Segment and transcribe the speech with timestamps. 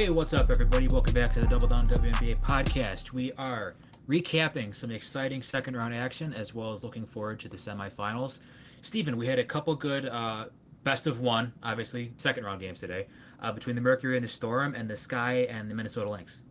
[0.00, 0.88] Hey, what's up, everybody?
[0.88, 3.12] Welcome back to the Double Down WNBA podcast.
[3.12, 3.74] We are
[4.08, 8.38] recapping some exciting second round action as well as looking forward to the semifinals.
[8.80, 10.46] Stephen, we had a couple good uh,
[10.84, 13.08] best of one, obviously, second round games today
[13.42, 16.44] uh, between the Mercury and the Storm and the Sky and the Minnesota Lynx.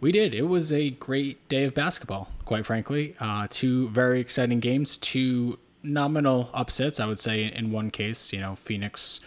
[0.00, 0.34] We did.
[0.34, 3.14] It was a great day of basketball, quite frankly.
[3.20, 8.32] Uh, two very exciting games, two nominal upsets, I would say, in one case.
[8.32, 9.20] You know, Phoenix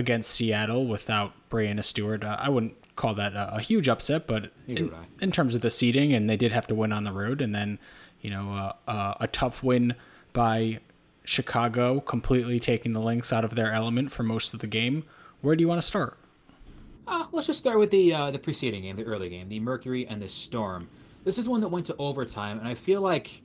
[0.00, 2.24] against Seattle without Breanna Stewart.
[2.24, 5.70] Uh, I wouldn't call that a, a huge upset, but in, in, terms of the
[5.70, 7.78] seeding, and they did have to win on the road, and then
[8.20, 9.94] you know uh, uh, a tough win
[10.32, 10.80] by
[11.24, 15.04] Chicago, completely taking the Lynx out of their element for most of the game.
[15.40, 16.18] Where do you want to start?
[17.06, 20.06] Uh, let's just start with the uh, the preceding game, the early game, the Mercury
[20.06, 20.88] and the Storm.
[21.24, 23.42] This is one that went to overtime, and I feel like,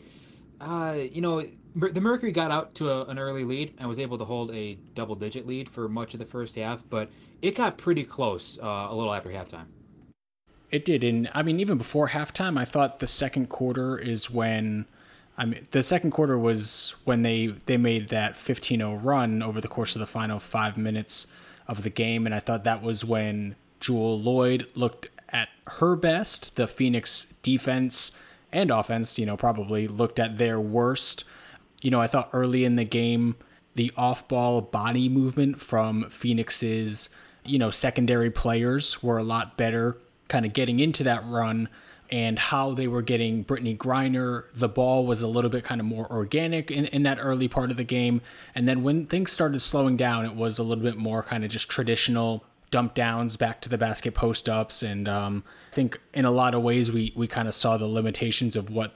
[0.62, 1.44] uh, you know,
[1.76, 4.76] the Mercury got out to a, an early lead and was able to hold a
[4.94, 7.10] double digit lead for much of the first half, but
[7.42, 9.66] it got pretty close uh, a little after halftime.
[10.72, 14.86] It did, and I mean, even before halftime, I thought the second quarter is when.
[15.38, 19.68] I mean, the second quarter was when they they made that 15-0 run over the
[19.68, 21.28] course of the final five minutes
[21.68, 26.56] of the game, and I thought that was when Jewell Loyd looked at her best.
[26.56, 28.12] The Phoenix defense
[28.52, 31.26] and offense, you know, probably looked at their worst
[31.86, 33.36] you know, I thought early in the game,
[33.76, 37.10] the off ball body movement from Phoenix's,
[37.46, 39.96] you know, secondary players were a lot better,
[40.28, 41.70] kind of getting into that run
[42.10, 44.46] and how they were getting Brittney Griner.
[44.56, 47.70] The ball was a little bit kind of more organic in, in that early part
[47.70, 48.22] of the game.
[48.56, 51.52] And then when things started slowing down, it was a little bit more kind of
[51.52, 54.84] just traditional dump downs back to the basket post ups.
[54.84, 57.88] And um, I think in a lot of ways, we, we kind of saw the
[57.88, 58.94] limitations of what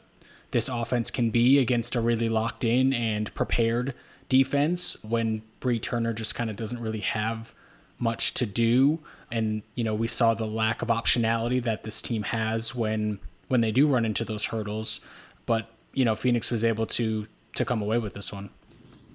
[0.52, 3.94] this offense can be against a really locked in and prepared
[4.28, 7.53] defense when Bree Turner just kind of doesn't really have
[8.00, 9.00] much to do.
[9.31, 13.62] And, you know, we saw the lack of optionality that this team has when when
[13.62, 15.01] they do run into those hurdles.
[15.46, 18.50] But, you know, Phoenix was able to to come away with this one.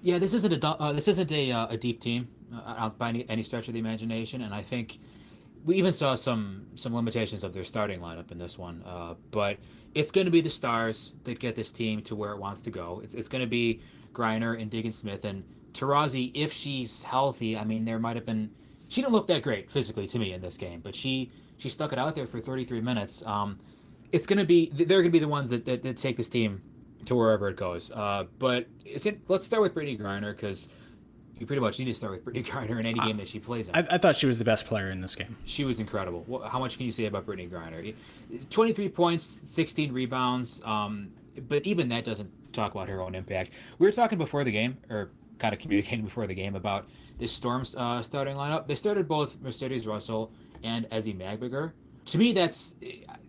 [0.03, 3.28] Yeah, this isn't a uh, this isn't a, uh, a deep team uh, by any,
[3.28, 4.99] any stretch of the imagination, and I think
[5.65, 8.82] we even saw some some limitations of their starting lineup in this one.
[8.87, 9.59] Uh, but
[9.94, 12.71] it's going to be the stars that get this team to where it wants to
[12.71, 13.00] go.
[13.03, 13.81] It's, it's going to be
[14.12, 17.56] Griner and Diggins Smith and Taurasi if she's healthy.
[17.56, 18.50] I mean, there might have been
[18.88, 21.93] she didn't look that great physically to me in this game, but she she stuck
[21.93, 23.25] it out there for 33 minutes.
[23.25, 23.59] Um,
[24.12, 26.28] it's going to be they're going to be the ones that, that, that take this
[26.28, 26.62] team
[27.06, 27.91] to wherever it goes.
[27.91, 30.69] Uh, but it, let's start with Brittney Griner because
[31.39, 33.69] you pretty much need to start with Brittney Griner in any game that she plays
[33.69, 33.75] in.
[33.75, 35.37] I, I, thought she was the best player in this game.
[35.45, 36.43] She was incredible.
[36.49, 37.95] How much can you say about Brittney Griner?
[38.50, 40.62] 23 points, 16 rebounds.
[40.65, 41.11] Um,
[41.49, 43.50] but even that doesn't talk about her own impact.
[43.78, 46.87] We were talking before the game, or kind of communicating before the game about
[47.19, 48.66] this Storm's uh, starting lineup.
[48.66, 50.31] They started both Mercedes Russell
[50.62, 51.72] and Ezi Magbegor.
[52.06, 52.77] To me, that's.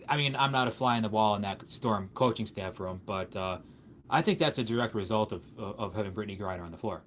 [0.08, 3.02] I mean, I'm not a fly in the wall in that Storm coaching staff room,
[3.06, 3.58] but uh,
[4.10, 7.02] I think that's a direct result of, of having Brittney Griner on the floor.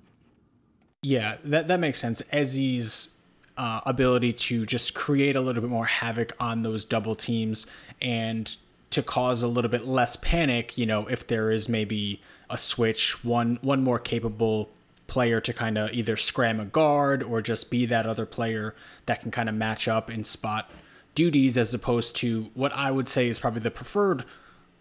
[1.03, 2.23] Yeah, that that makes sense.
[2.33, 3.11] Ezi's
[3.57, 7.67] uh, ability to just create a little bit more havoc on those double teams
[8.01, 8.55] and
[8.91, 10.77] to cause a little bit less panic.
[10.77, 12.21] You know, if there is maybe
[12.51, 14.71] a switch, one one more capable
[15.07, 18.75] player to kind of either scram a guard or just be that other player
[19.07, 20.71] that can kind of match up and spot
[21.15, 24.25] duties as opposed to what I would say is probably the preferred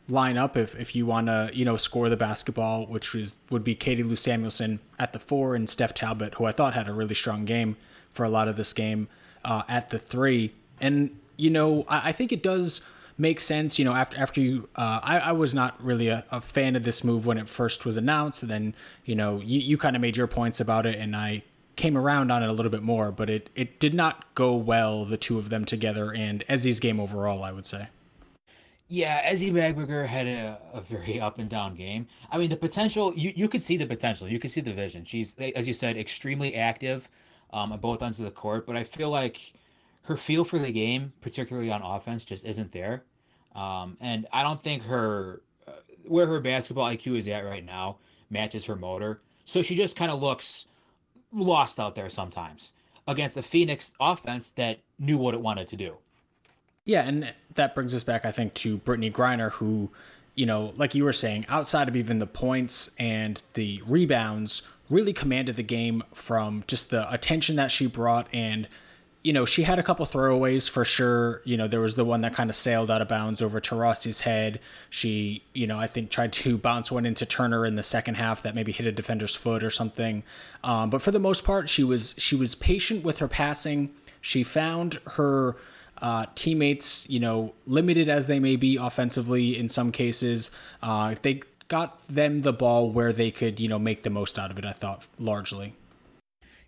[0.10, 3.64] line up if, if you want to you know score the basketball, which was would
[3.64, 6.94] be Katie Lou Samuelson at the four and Steph Talbot, who I thought had a
[6.94, 7.78] really strong game
[8.12, 9.08] for a lot of this game
[9.44, 10.54] uh, at the three.
[10.80, 12.82] And you know I, I, think it does
[13.18, 13.78] make sense.
[13.78, 16.84] You know after after you, uh, I, I was not really a, a, fan of
[16.84, 18.44] this move when it first was announced.
[18.44, 18.76] And then
[19.06, 21.44] you know you, you kind of made your points about it, and I
[21.76, 25.04] came around on it a little bit more, but it it did not go well
[25.06, 27.88] the two of them together and Ezi's game overall, I would say.
[28.90, 32.08] Yeah, Ezi Magbegor had a, a very up and down game.
[32.32, 34.30] I mean, the potential, you, you could see the potential.
[34.30, 35.04] You could see the vision.
[35.04, 37.10] She's, as you said, extremely active
[37.52, 39.54] um, on both ends of the court, but I feel like
[40.04, 43.04] her feel for the game, particularly on offense, just isn't there.
[43.54, 45.72] Um, and I don't think her, uh,
[46.06, 47.98] where her basketball IQ is at right now,
[48.30, 49.20] matches her motor.
[49.44, 50.66] So she just kind of looks
[51.34, 52.72] lost out there sometimes
[53.06, 55.98] against the Phoenix offense that knew what it wanted to do.
[56.88, 59.90] Yeah, and that brings us back, I think, to Brittney Griner, who,
[60.36, 65.12] you know, like you were saying, outside of even the points and the rebounds, really
[65.12, 68.30] commanded the game from just the attention that she brought.
[68.32, 68.70] And,
[69.22, 71.42] you know, she had a couple throwaways for sure.
[71.44, 74.22] You know, there was the one that kind of sailed out of bounds over Taurasi's
[74.22, 74.62] head.
[74.90, 78.42] She, you know, I think tried to bounce one into Turner in the second half
[78.44, 80.24] that maybe hit a defender's foot or something.
[80.64, 84.44] Um, but for the most part, she was she was patient with her passing She
[84.44, 85.58] found her
[86.02, 90.52] uh, teammates, you know, limited as they may be offensively in some cases.
[90.82, 94.52] Uh, they got them the ball where they could, you know, make the most out
[94.52, 94.66] of it.
[94.66, 95.74] I thought largely.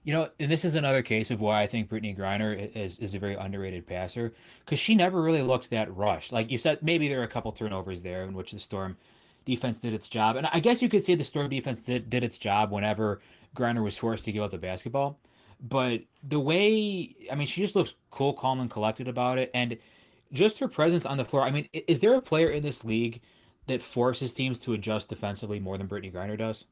[0.03, 3.13] You know, and this is another case of why I think Brittney Griner is, is
[3.13, 4.33] a very underrated passer
[4.65, 6.31] because she never really looked that rushed.
[6.31, 8.97] Like you said, maybe there are a couple turnovers there in which the Storm
[9.45, 10.35] defense did its job.
[10.35, 13.21] And I guess you could say the Storm defense did, did its job whenever
[13.55, 15.19] Griner was forced to give up the basketball.
[15.61, 19.51] But the way, I mean, she just looks cool, calm, and collected about it.
[19.53, 19.77] And
[20.31, 21.43] just her presence on the floor.
[21.43, 23.21] I mean, is there a player in this league
[23.67, 26.65] that forces teams to adjust defensively more than Brittney Griner does?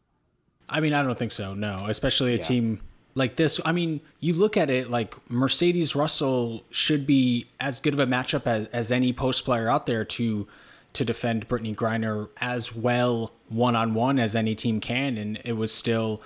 [0.70, 1.54] I mean, I don't think so.
[1.54, 2.44] No, especially a yeah.
[2.44, 2.82] team
[3.16, 3.60] like this.
[3.66, 8.06] I mean, you look at it like Mercedes Russell should be as good of a
[8.06, 10.48] matchup as, as any post player out there to
[10.94, 15.54] to defend Brittney Griner as well one on one as any team can, and it
[15.54, 16.22] was still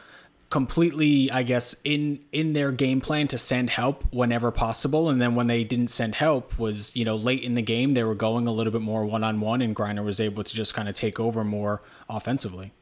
[0.52, 5.10] completely i guess in in their game plan to send help whenever possible.
[5.10, 8.04] And then when they didn't send help was you know late in the game they
[8.04, 10.94] were going a little bit more one-on-one and griner was able to just kind of
[10.94, 12.74] take over more offensively.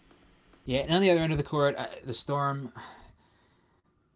[0.66, 2.74] Yeah and on the other end of the court uh, the storm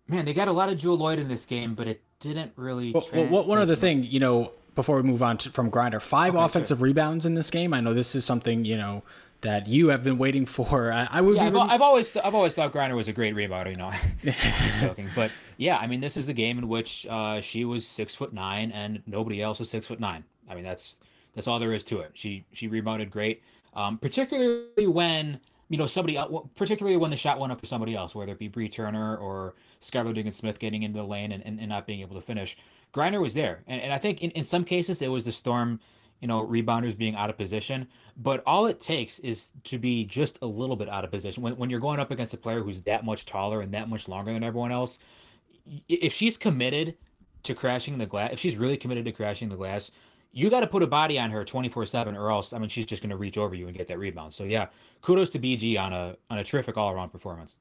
[0.08, 2.92] man they got a lot of jewell loyd in this game but it didn't really
[2.92, 6.36] well, well one other thing you know before we move on to, from griner five
[6.36, 6.86] okay, offensive sure.
[6.86, 7.74] rebounds in this game.
[7.74, 9.04] I know this is something you know
[9.44, 10.92] that you have been waiting for.
[10.92, 11.36] I, I would.
[11.36, 13.72] Yeah, I've, I've, always I've always thought Griner was a great rebounder.
[13.72, 13.92] You know,
[14.80, 18.16] joking, but yeah, I mean, this is a game in which uh, she was six
[18.16, 20.24] foot nine and nobody else was six foot nine.
[20.50, 21.00] I mean, that's
[21.36, 22.12] that's all there is to it.
[22.14, 23.44] She she rebounded great,
[23.76, 26.20] um, particularly when you know somebody
[26.56, 29.56] particularly when the shot went up for somebody else, whether it be Bree Turner or
[29.82, 32.58] Skylar Diggins Smith getting into the lane and, and, and, not being able to finish.
[32.94, 35.80] Griner was there, and, and I think in, in some cases it was the Storm
[36.24, 37.86] you know, rebounders being out of position.
[38.16, 41.44] But all it takes is to be just a little bit out of position.
[41.44, 44.08] When, when you're going up against a player who's that much taller and that much
[44.08, 45.00] longer than everyone else,
[45.90, 46.96] if she's committed
[47.44, 49.92] to crashing the glass, if she's really committed to crashing the glass,
[50.32, 52.86] you got to put a body on her 24 7 or else, I mean, she's
[52.86, 54.34] just going to reach over you and get that rebound.
[54.34, 54.68] So, yeah,
[55.02, 57.58] kudos to BG on a, on a terrific all around performance.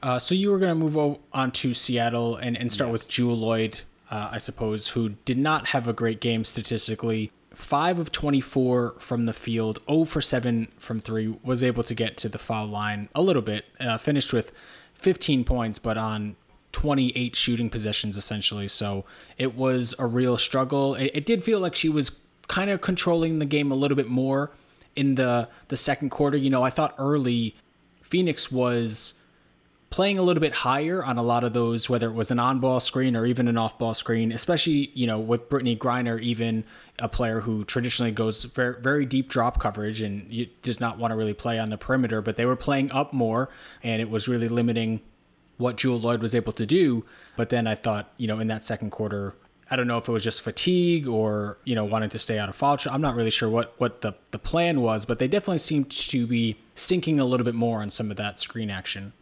[0.00, 2.92] Uh, so, you were going to move on to Seattle and, and start yes.
[2.92, 7.32] with Jewell Loyd, uh, I suppose, who did not have a great game statistically.
[7.54, 12.16] 5 of 24 from the field, 0 for 7 from 3, was able to get
[12.18, 13.66] to the foul line a little bit.
[13.80, 14.52] Uh, finished with
[14.94, 16.36] 15 points, but on
[16.72, 18.68] 28 shooting possessions essentially.
[18.68, 19.04] So
[19.38, 20.94] it was a real struggle.
[20.96, 24.08] It, it did feel like she was kind of controlling the game a little bit
[24.08, 24.50] more
[24.96, 26.36] in the the second quarter.
[26.36, 27.54] You know, I thought early
[28.02, 29.14] Phoenix was
[29.94, 32.58] playing a little bit higher on a lot of those, whether it was an on
[32.58, 36.64] ball screen or even an off ball screen, especially, you know, with Brittney Griner, even
[36.98, 41.16] a player who traditionally goes very, very deep drop coverage and does not want to
[41.16, 43.48] really play on the perimeter, but they were playing up more
[43.84, 45.00] and it was really limiting
[45.58, 47.04] what Jewell Loyd was able to do.
[47.36, 49.36] But then I thought, you know, in that second quarter,
[49.70, 52.48] I don't know if it was just fatigue or, you know, wanting to stay out
[52.48, 52.78] of foul.
[52.78, 52.96] trouble.
[52.96, 56.26] I'm not really sure what, what the, the plan was, but they definitely seemed to
[56.26, 59.12] be sinking a little bit more on some of that screen action.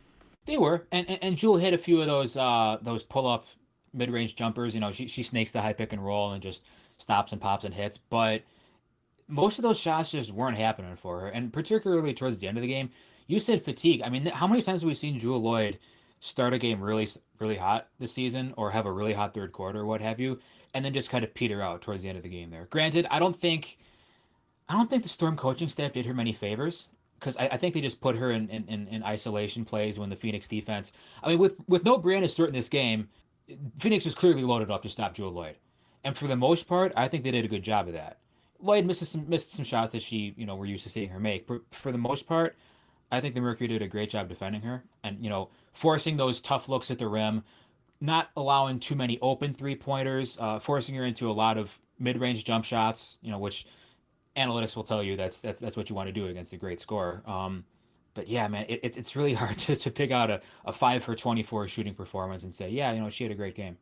[0.45, 3.47] They were, and and, and Jewell hit a few of those uh those pull up
[3.93, 4.75] mid range jumpers.
[4.75, 6.65] You know, she she snakes the high pick and roll and just
[6.99, 8.43] stops and pops and hits, but
[9.29, 12.63] most of those shots just weren't happening for her, and particularly towards the end of
[12.63, 12.91] the game.
[13.27, 14.03] You said fatigue.
[14.05, 15.79] I mean, how many times have we seen Jewell Loyd
[16.21, 17.09] start a game really
[17.39, 20.41] really hot this season, or have a really hot third quarter, or what have you,
[20.75, 22.51] and then just kind of peter out towards the end of the game?
[22.51, 22.67] There.
[22.69, 23.79] Granted, I don't think.
[24.69, 26.89] I don't think the Storm coaching staff did her many favors
[27.23, 30.17] because I, I, think they just put her in, in, in, isolation plays when the
[30.17, 30.91] Phoenix defense.
[31.23, 33.09] I mean, with with no Breanna Stewart in this game,
[33.79, 35.55] Phoenix was clearly loaded up to stop Jewell Loyd,
[36.03, 38.19] and for the most part, I think they did a good job of that.
[38.63, 41.21] Loyd missed some missed some shots that she you know we're used to seeing her
[41.21, 42.57] make, but for the most part,
[43.13, 46.41] I think the Mercury did a great job defending her and you know forcing those
[46.41, 47.45] tough looks at the rim,
[48.01, 52.17] not allowing too many open three pointers, uh, forcing her into a lot of mid
[52.17, 53.65] range jump shots, you know which
[54.37, 56.81] analytics will tell you that's that's that's what you want to do against a great
[56.81, 57.23] score.
[57.27, 57.65] Um,
[58.15, 61.05] but yeah, man, it, it's it's really hard to, to pick out a, a five
[61.05, 63.79] for twenty four shooting performance and say, yeah, you know, she had a great game.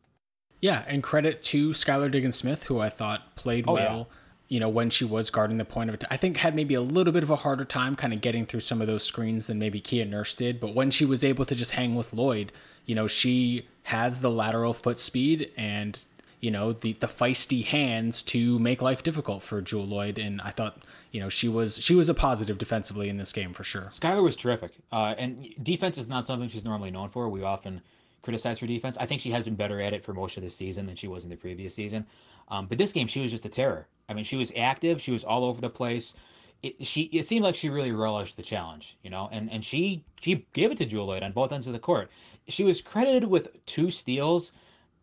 [0.60, 4.08] Yeah, and credit to Skylar Diggins Smith, who I thought played oh, well.
[4.10, 4.16] Yeah.
[4.48, 6.80] You know, when she was guarding the point of it, I think had maybe a
[6.80, 9.60] little bit of a harder time kind of getting through some of those screens than
[9.60, 10.58] maybe Kia Nurse did.
[10.58, 12.48] But when she was able to just hang with Loyd,
[12.84, 16.04] you know, she has the lateral foot speed and
[16.40, 20.50] you know the the feisty hands to make life difficult for Jewell Loyd, and I
[20.50, 20.82] thought
[21.12, 23.88] you know she was she was a positive defensively in this game for sure.
[23.92, 27.28] Skylar was terrific, uh, and defense is not something she's normally known for.
[27.28, 27.82] We often
[28.22, 28.96] criticize her defense.
[28.98, 31.08] I think she has been better at it for most of the season than she
[31.08, 32.06] was in the previous season.
[32.48, 33.86] Um, but this game, she was just a terror.
[34.08, 35.00] I mean, she was active.
[35.00, 36.14] She was all over the place.
[36.62, 40.04] It, she it seemed like she really relished the challenge, you know, and and she
[40.20, 42.10] she gave it to Jewell Loyd on both ends of the court.
[42.48, 44.52] She was credited with two steals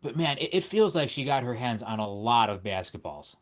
[0.08, 3.36] but man, it, it feels like she got her hands on a lot of basketballs.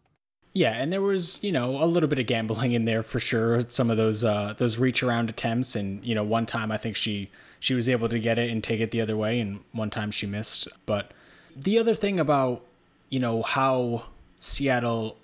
[0.52, 3.62] Yeah, and there was you know a little bit of gambling in there for sure.
[3.70, 6.96] Some of those uh, those reach around attempts, and you know one time I think
[6.96, 7.30] she
[7.60, 10.10] she was able to get it and take it the other way, and one time
[10.10, 10.68] she missed.
[10.88, 11.12] But
[11.56, 12.64] the other thing about
[13.10, 14.06] you know how
[14.40, 15.18] Seattle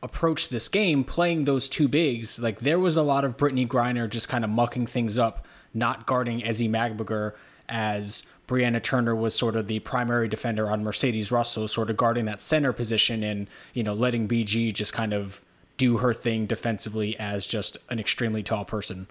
[0.00, 4.08] approached this game, playing those two bigs, like there was a lot of Brittney Griner
[4.08, 7.32] just kind of mucking things up, not guarding Ezi Magbegor
[7.68, 12.26] as Brianna Turner was sort of the primary defender on Mercedes Russell, sort of guarding
[12.26, 15.42] that center position and, you know, letting BG just kind of
[15.76, 19.06] do her thing defensively as just an extremely tall person.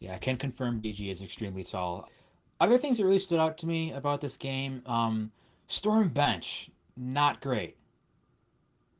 [0.00, 2.08] Yeah, I can confirm BG is extremely tall.
[2.60, 5.30] Other things that really stood out to me about this game, um,
[5.66, 7.76] Storm bench, not great.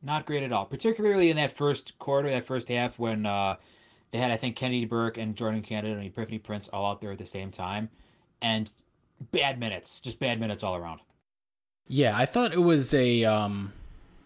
[0.03, 3.57] Not great at all, particularly in that first quarter, that first half when uh,
[4.11, 7.13] they had, I think, Kennedy Burke and Jordin Canada and Epiphany Prince all out there
[7.13, 7.91] at the same time.
[8.41, 8.71] And
[9.21, 11.01] bad minutes, just bad minutes all around.
[11.87, 13.73] Yeah, I thought it was a um,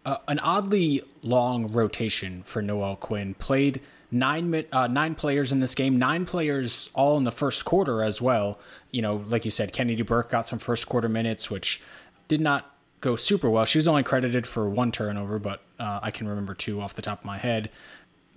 [0.05, 3.35] a, an oddly long rotation for Noelle Quinn.
[3.35, 3.81] Played
[4.11, 8.23] nine uh, nine players in this game, nine players all in the first quarter as
[8.23, 8.59] well.
[8.91, 11.83] You know, like you said, Kennedy Burke got some first quarter minutes, which
[12.29, 13.65] did not go super well.
[13.65, 17.03] She was only credited for one turnover, but uh, I can remember two off the
[17.03, 17.71] top of my head.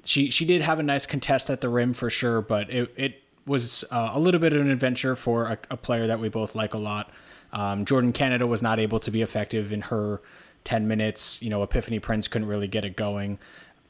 [0.03, 3.22] She she did have a nice contest at the rim for sure, but it it
[3.51, 6.55] was uh, a little bit of an adventure for a, a player that we both
[6.55, 7.12] like a lot.
[7.53, 10.22] Um, Jordin Canada was not able to be effective in her
[10.63, 11.41] 10 minutes.
[11.41, 13.38] You know, Epiphany Prince couldn't really get it going.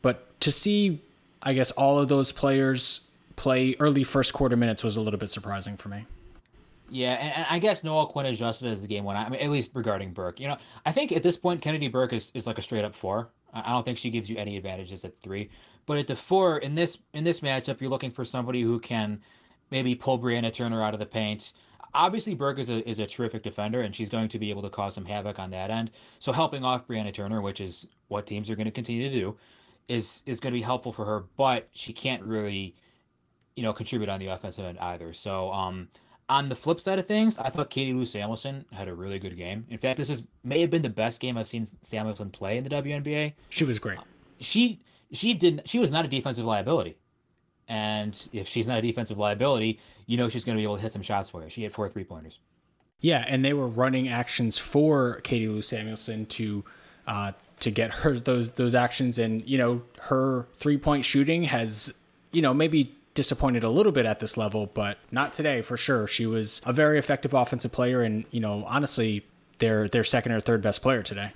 [0.02, 1.02] But to see,
[1.42, 3.02] I guess, all of those players
[3.36, 6.06] play early first quarter minutes was a little bit surprising for me.
[6.90, 9.28] Yeah, and, I guess Noelle Quinn adjusted as the game went on.
[9.28, 10.42] I mean, at least regarding Burke.
[10.42, 12.96] You know, I think at this point, Kennedy Burke is, is like a straight up
[12.96, 13.30] four.
[13.54, 15.50] I don't think she gives you any advantages at three.
[15.86, 19.22] But at the four in this in this matchup, you're looking for somebody who can
[19.72, 21.54] maybe pull Brianna Turner out of the paint.
[21.94, 24.70] Obviously, Burke is a, is a terrific defender, and she's going to be able to
[24.70, 25.92] cause some havoc on that end.
[26.20, 29.38] So helping off Brianna Turner, which is what teams are going to continue to do,
[29.88, 31.26] is is going to be helpful for her.
[31.36, 32.76] But she can't really,
[33.56, 35.14] you know, contribute on the offensive end either.
[35.14, 35.90] So um,
[36.30, 39.36] on the flip side of things, I thought Katie Lou Samuelson had a really good
[39.36, 39.66] game.
[39.70, 42.64] In fact, this is may have been the best game I've seen Samuelson play in
[42.64, 43.34] the WNBA.
[43.50, 44.00] She was great.
[44.40, 44.80] She
[45.12, 46.96] she did she was not a defensive liability.
[47.72, 50.82] And if she's not a defensive liability, you know she's going to be able to
[50.82, 51.48] hit some shots for you.
[51.48, 52.38] She hit four three pointers.
[53.00, 56.66] Yeah, and they were running actions for Katie Lou Samuelson to
[57.08, 61.94] uh, to get her those those actions, and you know her three point shooting has
[62.34, 66.08] you know maybe disappointed a little bit at this level, but not today for sure.
[66.08, 69.26] She was a very effective offensive player, and you know honestly,
[69.60, 71.32] their their second or third best player today.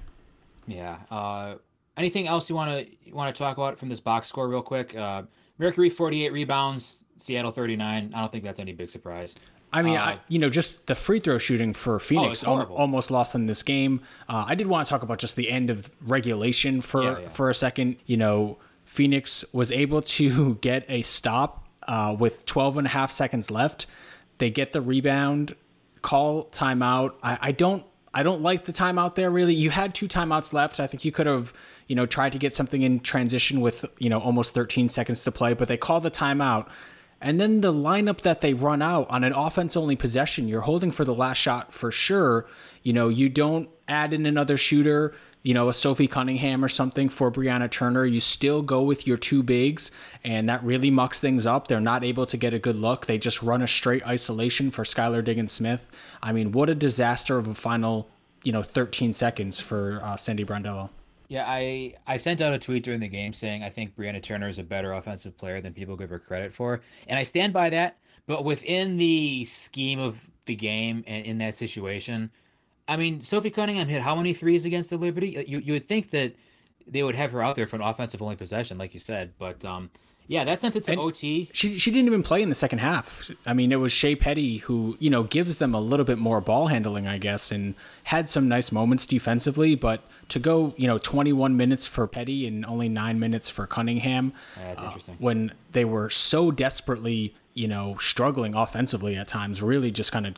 [0.67, 0.97] Yeah.
[1.09, 1.55] Uh,
[1.95, 4.93] anything else you want to want to talk about from this box score real quick?
[4.93, 5.23] Uh,
[5.57, 8.11] Mercury 48 rebounds, Seattle 39.
[8.13, 9.35] I don't think that's any big surprise.
[9.71, 12.73] I mean, uh, I, you know, just the free throw shooting for Phoenix oh, al-
[12.73, 14.01] almost lost in this game.
[14.29, 17.29] Uh, I did want to talk about just the end of regulation for yeah, yeah.
[17.29, 17.97] for a second.
[18.05, 23.11] You know, Phoenix was able to get a stop uh, with 12 and a half
[23.11, 23.85] seconds left.
[24.37, 25.55] They get the rebound,
[26.01, 27.15] call timeout.
[27.21, 29.53] I, I don't I don't like the timeout there really.
[29.53, 30.79] You had two timeouts left.
[30.79, 31.53] I think you could have,
[31.87, 35.31] you know, tried to get something in transition with, you know, almost 13 seconds to
[35.31, 36.67] play, but they call the timeout.
[37.21, 40.91] And then the lineup that they run out on an offense only possession, you're holding
[40.91, 42.45] for the last shot for sure.
[42.83, 47.07] You know, you don't add in another shooter, you know, a Sophie Cunningham or something
[47.07, 48.03] for Brianna Turner.
[48.05, 49.91] You still go with your two bigs,
[50.23, 51.67] and that really mucks things up.
[51.67, 53.05] They're not able to get a good look.
[53.05, 55.89] They just run a straight isolation for Skylar Diggins Smith.
[56.21, 58.09] I mean, what a disaster of a final,
[58.43, 60.89] you know, 13 seconds for uh, Sandy Brondello.
[61.27, 64.47] Yeah, I I sent out a tweet during the game saying I think Brianna Turner
[64.47, 67.69] is a better offensive player than people give her credit for, and I stand by
[67.69, 67.97] that.
[68.27, 72.31] But within the scheme of the game and in that situation,
[72.87, 75.45] I mean, Sophie Cunningham hit how many threes against the Liberty?
[75.47, 76.35] You you would think that
[76.87, 79.65] they would have her out there for an offensive only possession, like you said, but
[79.65, 79.89] um,
[80.27, 81.49] yeah, that sent it to and OT.
[81.53, 83.29] She she didn't even play in the second half.
[83.45, 86.41] I mean, it was Shey Peddy who you know gives them a little bit more
[86.41, 89.75] ball handling, I guess, and had some nice moments defensively.
[89.75, 94.33] But to go you know 21 minutes for Peddy and only nine minutes for Cunningham,
[94.55, 95.15] that's uh, interesting.
[95.19, 100.35] When they were so desperately you know struggling offensively at times, really just kind of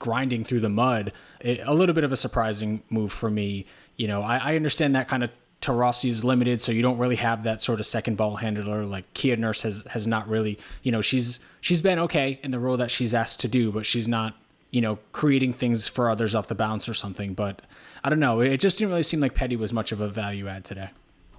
[0.00, 1.12] grinding through the mud.
[1.40, 3.66] It, a little bit of a surprising move for me.
[3.96, 5.30] You know, I, I understand that kind of
[5.62, 8.84] Taurasi is limited, so you don't really have that sort of second ball handler.
[8.84, 12.58] Like Kia Nurse has has not really, you know, she's she's been okay in the
[12.58, 14.34] role that she's asked to do, but she's not,
[14.70, 17.34] you know, creating things for others off the bounce or something.
[17.34, 17.60] But
[18.02, 18.40] I don't know.
[18.40, 20.90] It just didn't really seem like Peddy was much of a value add today.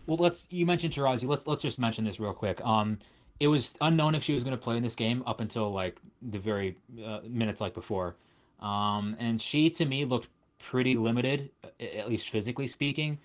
[0.05, 1.27] Well, let's you mentioned Taurasi.
[1.27, 2.63] Let's let's just mention this real quick.
[2.65, 2.99] Um,
[3.39, 5.99] it was unknown if she was going to play in this game up until like
[6.21, 8.15] the very uh, minutes like before.
[8.59, 10.27] Um, and she to me looked
[10.59, 11.49] pretty limited,
[11.79, 13.19] at least physically speaking.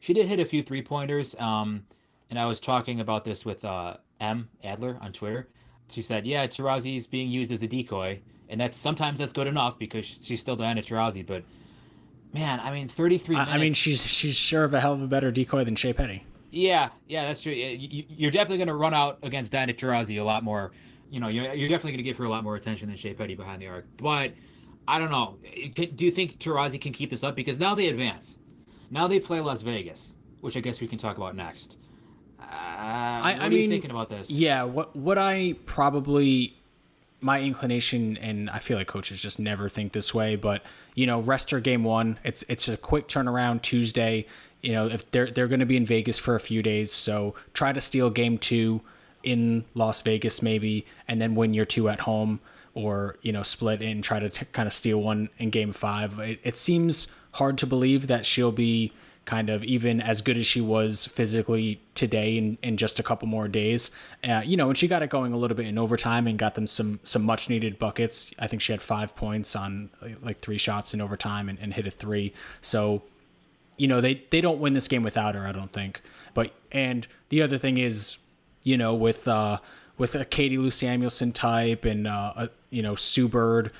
[0.00, 1.34] She did hit a few three pointers.
[1.38, 1.84] Um,
[2.30, 5.48] and I was talking about this with uh, M Adler on Twitter.
[5.90, 9.78] She said, "Yeah, is being used as a decoy, and that's sometimes that's good enough
[9.78, 11.26] because she's still Diana Taurasi.
[11.26, 11.44] But
[12.32, 13.36] man, I mean, thirty three.
[13.36, 16.24] I, mean, she's she's sure of a hell of a better decoy than Shey Peddy.
[16.50, 17.52] Yeah, yeah, that's true.
[17.52, 20.72] You're definitely going to run out against Diana Taurasi a lot more.
[21.10, 23.14] You know, you're, you're definitely going to give her a lot more attention than Shey
[23.14, 23.86] Peddy behind the arc.
[23.96, 24.32] But
[24.86, 25.36] I don't know.
[25.74, 27.36] Do you think Taurasi can keep this up?
[27.36, 28.38] Because now they advance.
[28.90, 31.76] Now they play Las Vegas, which I guess we can talk about next.
[32.40, 34.30] Uh, I, what I are mean, you thinking about this?
[34.30, 36.56] Yeah, what what I probably
[37.20, 40.62] my inclination, and I feel like coaches just never think this way, but
[40.98, 42.18] you know, rest her game one.
[42.24, 44.26] It's it's a quick turnaround Tuesday.
[44.62, 47.36] You know, if they're they're going to be in Vegas for a few days, so
[47.52, 48.80] try to steal game two
[49.22, 52.40] in Las Vegas maybe, and then win your two at home,
[52.74, 56.18] or you know, split and try to t- kind of steal one in game five.
[56.18, 58.92] It, it seems hard to believe that she'll be
[59.28, 63.28] kind of even as good as she was physically today in, in just a couple
[63.28, 63.90] more days.
[64.24, 66.54] Uh, you know, and she got it going a little bit in overtime and got
[66.54, 68.32] them some some much needed buckets.
[68.38, 69.90] I think she had five points on
[70.22, 72.32] like three shots in overtime and, and hit a three.
[72.62, 73.02] So,
[73.76, 75.46] you know, they they don't win this game without her.
[75.46, 76.00] I don't think.
[76.32, 78.16] But and the other thing is,
[78.62, 79.58] you know, with uh,
[79.98, 83.72] with a Katie Lou Samuelson type and uh, a, you know Sue Bird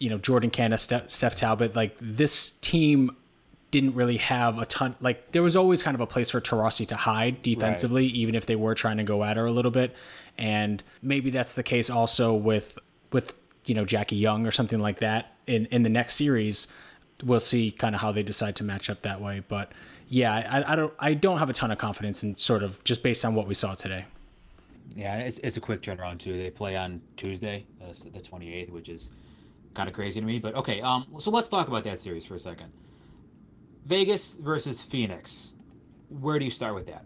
[0.00, 3.14] you know Jordin Canada, Steph, Steph Talbot, like this team
[3.70, 4.96] didn't really have a ton.
[5.00, 8.14] Like there was always kind of a place for Taurasi to hide defensively, right.
[8.14, 9.94] even if they were trying to go at her a little bit.
[10.36, 12.78] And maybe that's the case also with
[13.12, 13.34] with
[13.64, 16.66] you know Jackie Young or something like that in in the next series.
[17.22, 19.72] We'll see kind of how they decide to match up that way, but
[20.10, 23.02] yeah, I, I don't I don't have a ton of confidence in sort of just
[23.02, 24.06] based on what we saw today.
[24.96, 26.36] Yeah, it's, it's a quick turnaround too.
[26.36, 29.12] They play on Tuesday, uh, the twenty eighth, which is
[29.72, 30.40] kind of crazy to me.
[30.40, 32.72] But okay, um, so let's talk about that series for a second.
[33.90, 35.52] Vegas versus Phoenix.
[36.08, 37.04] Where do you start with that?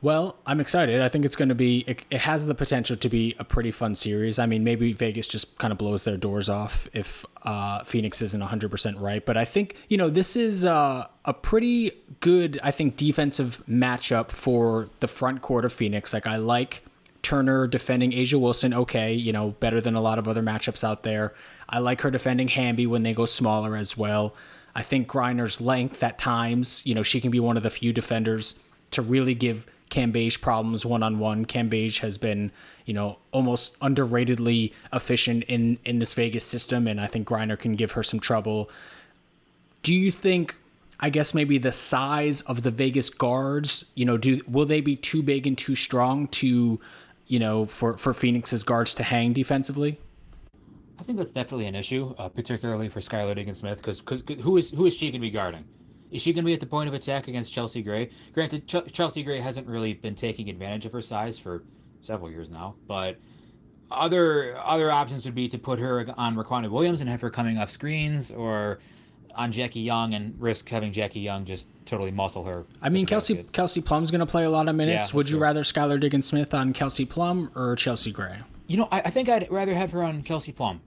[0.00, 1.02] Well, I'm excited.
[1.02, 3.70] I think it's going to be, it, it, has the potential to be a pretty
[3.70, 4.38] fun series.
[4.38, 8.42] I mean, maybe Vegas just kind of blows their doors off if uh, Phoenix isn't
[8.42, 9.22] 100% right.
[9.22, 14.30] But I think, you know, this is uh, a pretty good, I think, defensive matchup
[14.30, 16.14] for the front court of Phoenix.
[16.14, 16.82] Like, I like
[17.20, 21.02] Turner defending A'ja Wilson, okay, you know, better than a lot of other matchups out
[21.02, 21.34] there.
[21.68, 24.34] I like her defending Hamby when they go smaller as well.
[24.74, 27.92] I think Griner's length at times, you know, she can be one of the few
[27.92, 28.54] defenders
[28.92, 31.44] to really give Cambage problems one on one.
[31.44, 32.52] Cambage has been,
[32.86, 37.74] you know, almost underratedly efficient in in this Vegas system, and I think Griner can
[37.74, 38.70] give her some trouble.
[39.82, 40.54] Do you think?
[41.02, 44.96] I guess maybe the size of the Vegas guards, you know, do will they be
[44.96, 46.78] too big and too strong to,
[47.26, 49.98] you know, for for Phoenix's guards to hang defensively?
[51.00, 54.02] I think that's definitely an issue, uh, particularly for Skylar Diggins Smith, because
[54.42, 55.64] who is who is she going to be guarding?
[56.10, 58.10] Is she going to be at the point of attack against Chelsea Gray?
[58.34, 61.62] Granted, Ch- Chelsea Gray hasn't really been taking advantage of her size for
[62.02, 63.16] several years now, but
[63.90, 67.56] other other options would be to put her on Riquna Williams and have her coming
[67.56, 68.80] off screens, or
[69.34, 72.66] on Jackie Young and risk having Jackie Young just totally muscle her.
[72.82, 75.10] I mean, Kelsey Kelsey Plum's going to play a lot of minutes.
[75.10, 75.42] Yeah, Would you true.
[75.44, 78.40] rather Skylar Diggins Smith on Kelsey Plum or Chelsea Gray?
[78.66, 80.80] You know, I, I, think I'd rather have her on Kelsey Plum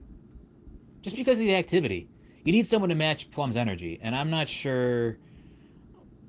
[1.04, 2.10] just because of the activity.
[2.44, 5.18] You need someone to match Plum's energy, and I'm not sure.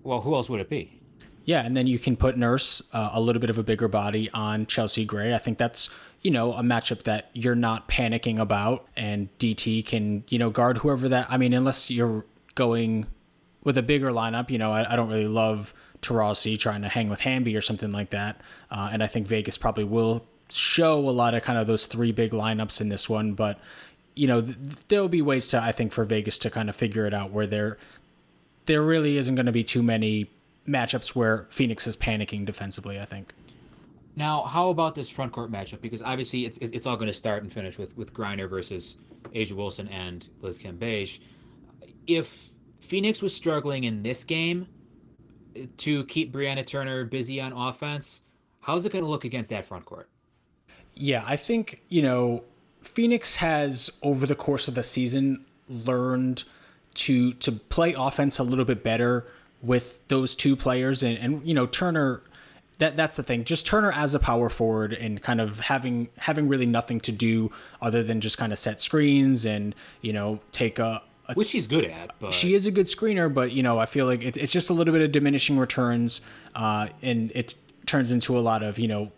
[0.02, 1.00] Well, who else would it be?
[1.46, 4.30] Yeah, and then you can put Nurse uh, a little bit of a bigger body
[4.32, 5.34] on Chelsea Gray.
[5.34, 5.88] I think that's
[6.22, 10.78] you know a matchup that you're not panicking about, and DT can you know guard
[10.78, 11.26] whoever that.
[11.30, 13.06] I mean, unless you're going
[13.64, 17.08] with a bigger lineup, you know, I, I don't really love Taurasi trying to hang
[17.08, 18.40] with Hamby or something like that.
[18.70, 22.12] Uh, and I think Vegas probably will show a lot of kind of those three
[22.12, 23.58] big lineups in this one, but
[24.14, 24.56] you know, th-
[24.88, 27.46] there'll be ways to I think for Vegas to kind of figure it out where
[27.46, 27.78] there
[28.66, 30.30] there really isn't going to be too many
[30.66, 33.00] matchups where Phoenix is panicking defensively.
[33.00, 33.34] I think.
[34.16, 35.80] Now, how about this front court matchup?
[35.80, 38.96] Because obviously, it's it's all going to start and finish with with Griner versus
[39.34, 41.20] A'ja Wilson and Liz Cambage.
[42.06, 44.68] If Phoenix was struggling in this game
[45.56, 48.22] eh, to keep Brianna Turner busy on offense,
[48.60, 50.08] how's it going to look against that front court?
[50.94, 52.44] Yeah, I think you know
[52.84, 56.44] Phoenix has over the course of the season learned
[56.94, 59.26] to to play offense a little bit better
[59.62, 61.02] with those two players.
[61.02, 62.22] And, and you know Turner
[62.78, 63.44] that that's the thing.
[63.44, 67.50] Just Turner as a power forward and kind of having having really nothing to do
[67.80, 71.66] other than just kind of set screens and you know take a, a which she's
[71.66, 74.36] good at but she is a good screener but you know I feel like it,
[74.36, 76.20] it's just a little bit of diminishing returns
[76.54, 77.54] uh, and it
[77.86, 79.12] turns into a lot of you know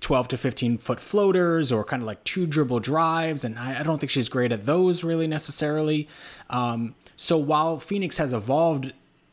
[0.00, 3.44] 12 to 15 foot floaters or kind of like two dribble drives.
[3.44, 6.08] And I, I don't think she's great at those really necessarily.
[6.48, 8.92] Um, So while Phoenix has evolved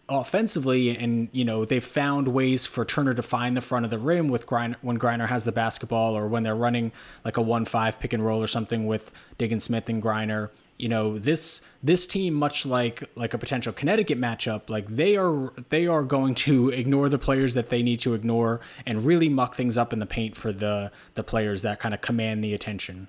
[0.10, 3.98] offensively and you know they've found ways for Turner to find the front of the
[3.98, 6.94] rim with Griner when Griner has the basketball or when they're running
[7.26, 11.18] like a 1-5 pick and roll or something with Diggins Smith and Griner you know
[11.18, 16.04] this this team much like like a potential Connecticut matchup like they are they are
[16.04, 19.92] going to ignore the players that they need to ignore and really muck things up
[19.94, 23.08] in the paint for the the players that kind of command the attention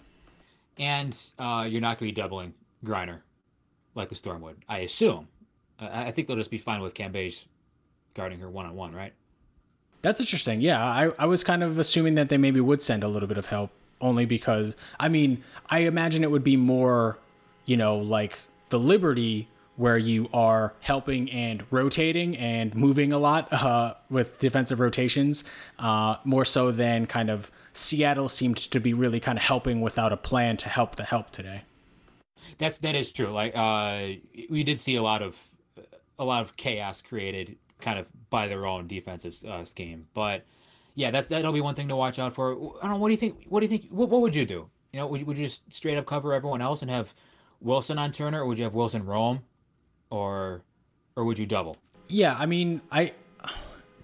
[0.78, 2.54] and uh, you're not going to be doubling
[2.84, 3.20] Griner
[3.94, 5.28] like the Storm would I assume
[5.80, 7.44] I think they'll just be fine with Cambage
[8.14, 9.12] guarding her one on one, right?
[10.02, 10.60] That's interesting.
[10.60, 13.38] Yeah, I, I was kind of assuming that they maybe would send a little bit
[13.38, 17.18] of help, only because, I mean, I imagine it would be more,
[17.68, 18.38] you know, like
[18.70, 24.80] the Liberty where you are helping and rotating and moving a lot uh, with defensive
[24.80, 25.44] rotations,
[25.78, 30.12] uh, more so than kind of Seattle seemed to be really kind of helping without
[30.12, 31.62] a plan to help the help today.
[32.56, 33.28] That's that is true.
[33.28, 34.14] Like uh,
[34.50, 35.40] we did see a lot of
[36.18, 40.08] a lot of chaos created kind of by their own defensive uh, scheme.
[40.14, 40.44] But
[40.94, 42.54] yeah, that's that'll be one thing to watch out for.
[42.82, 42.96] I don't know.
[42.96, 43.44] What do you think?
[43.48, 43.92] What do you think?
[43.92, 44.70] What, what would you do?
[44.92, 47.14] You know, would, would you just straight up cover everyone else and have
[47.60, 49.40] Wilson on Turner, or would you have Wilson roam,
[50.10, 50.62] or
[51.16, 51.76] or would you double?
[52.08, 53.12] Yeah, I mean, I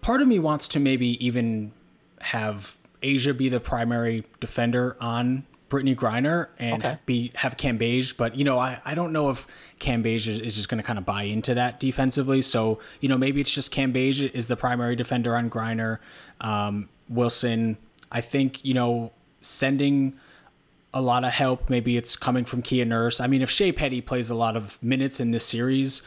[0.00, 1.72] part of me wants to maybe even
[2.20, 6.98] have A'ja be the primary defender on Brittney Griner and okay.
[7.06, 9.46] be have Cambage, but you know, I, I don't know if
[9.80, 12.42] Cambage is, is just going to kind of buy into that defensively.
[12.42, 15.98] So you know, maybe it's just Cambage is the primary defender on Griner.
[16.40, 17.76] Um, Wilson,
[18.12, 20.14] I think you know, sending
[20.94, 21.68] a lot of help.
[21.68, 23.20] Maybe it's coming from Kia Nurse.
[23.20, 26.00] I mean, if Shey Peddy plays a lot of minutes in this series,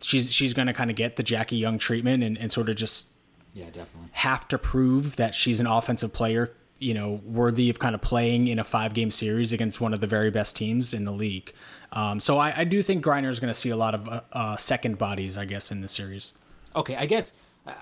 [0.00, 2.76] she's she's going to kind of get the Jackie Young treatment and, and sort of
[2.76, 3.10] just
[3.54, 7.94] yeah, definitely have to prove that she's an offensive player you know, worthy of kind
[7.94, 11.04] of playing in a five game series against one of the very best teams in
[11.04, 11.52] the league.
[11.92, 14.22] Um, so I, I, do think Griner is going to see a lot of uh,
[14.32, 16.32] uh, second bodies, I guess, in the series.
[16.74, 17.32] Okay, I guess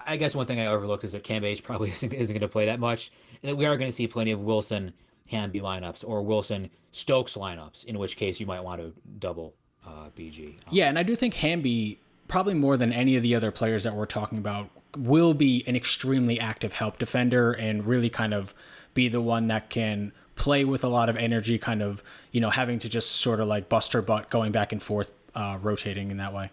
[0.07, 2.67] I guess one thing I overlooked is that Cambage probably isn't, isn't going to play
[2.67, 3.13] that much.
[3.43, 4.93] That We are going to see plenty of Wilson
[5.29, 9.55] Hamby lineups or Wilson Stokes lineups, in which case you might want to double
[9.87, 10.49] uh, BG.
[10.49, 13.85] Um, yeah, and I do think Hamby probably more than any of the other players
[13.85, 18.55] that we're talking about will be an extremely active help defender and really kind of
[18.95, 22.51] be the one that can play with a lot of energy, kind of, you know,
[22.51, 26.11] having to just sort of like bust her butt going back and forth, uh, rotating
[26.11, 26.51] in that way.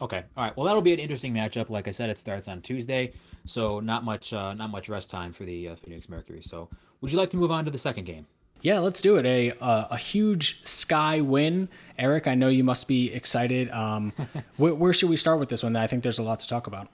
[0.00, 0.24] Okay.
[0.36, 0.56] All right.
[0.56, 1.70] Well, that'll be an interesting matchup.
[1.70, 3.12] Like I said, it starts on Tuesday,
[3.44, 6.42] so not much, uh, not much rest time for the uh, Phoenix Mercury.
[6.42, 6.68] So,
[7.04, 8.26] would you like to move on to the second game?
[8.62, 9.26] Yeah, let's do it.
[9.26, 12.26] A uh, a huge sky win, Eric.
[12.26, 13.70] I know you must be excited.
[13.70, 14.12] Um,
[14.56, 15.76] wh- where should we start with this one?
[15.76, 16.88] I think there's a lot to talk about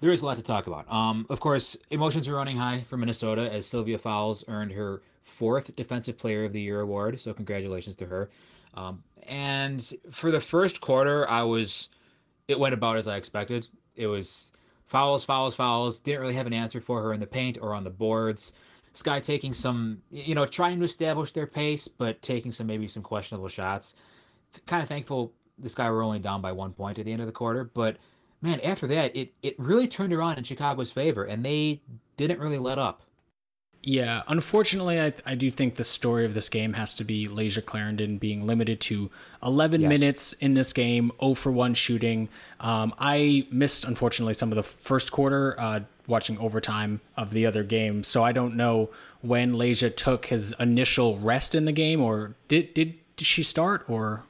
[0.00, 0.90] there is a lot to talk about.
[0.92, 5.74] Um, of course, emotions are running high for Minnesota as Sylvia Fowles earned her fourth
[5.74, 7.20] Defensive Player of the Year award.
[7.20, 8.30] So congratulations to her.
[8.74, 11.88] Um, and for the first quarter, I was,
[12.46, 13.68] it went about as I expected.
[13.94, 14.52] It was
[14.84, 15.98] Fowles, Fowles, Fowles.
[15.98, 18.52] Didn't really have an answer for her in the paint or on the boards.
[18.96, 23.02] Sky taking some, you know, trying to establish their pace, but taking some maybe some
[23.02, 23.94] questionable shots.
[24.66, 27.26] Kind of thankful the Sky were only down by one point at the end of
[27.26, 27.96] the quarter, but
[28.40, 31.82] man, after that, it, it really turned around in Chicago's favor, and they
[32.16, 33.02] didn't really let up.
[33.88, 37.64] Yeah, unfortunately, I, I do think the story of this game has to be Layshia
[37.64, 39.12] Clarendon being limited to
[39.44, 39.88] 11 yes.
[39.88, 42.28] minutes in this game, 0 for 1 shooting.
[42.58, 47.62] Um, I missed, unfortunately, some of the first quarter uh, watching overtime of the other
[47.62, 48.90] game, so I don't know
[49.22, 54.24] when Layshia took his initial rest in the game, or did, did, she start, or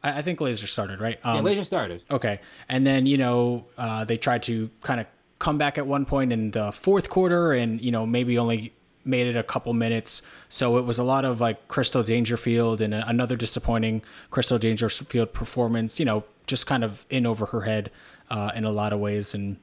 [0.00, 1.18] I, I think Laser started, right?
[1.24, 2.04] Um, yeah, Laser started.
[2.08, 5.06] Okay, and then you know uh, they tried to kind of
[5.40, 8.72] come back at one point in the fourth quarter, and you know maybe only
[9.04, 10.22] made it a couple minutes.
[10.48, 15.98] So it was a lot of like Crystal Dangerfield and another disappointing Crystal Dangerfield performance.
[15.98, 17.90] You know, just kind of in over her head
[18.30, 19.56] uh, in a lot of ways, and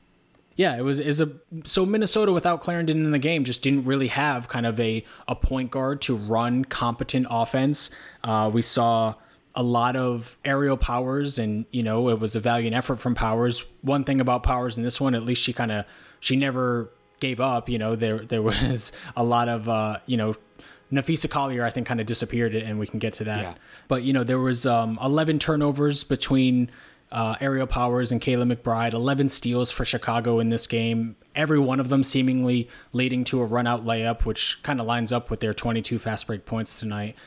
[0.57, 1.29] yeah, it was is a
[1.63, 5.35] so Minnesota without Clarendon in the game just didn't really have kind of a a
[5.35, 7.89] point guard to run competent offense.
[8.23, 9.13] Uh, we saw
[9.57, 13.65] a lot of aerial powers and you know it was a valiant effort from powers
[13.81, 15.83] one thing about powers in this one at least she kind of
[16.19, 20.35] she never gave up you know there there was a lot of uh you know
[20.89, 23.41] Napheesa Collier, I think, kind of disappeared, and we can get to that.
[23.41, 23.53] Yeah.
[23.89, 26.71] But you know, there was um, 11 turnovers between
[27.11, 31.17] uh, Aerial Powers and Kayla McBride, 11 steals for Chicago in this game.
[31.35, 35.29] Every one of them seemingly leading to a run-out layup, which kind of lines up
[35.29, 37.17] with their 22 fast break points tonight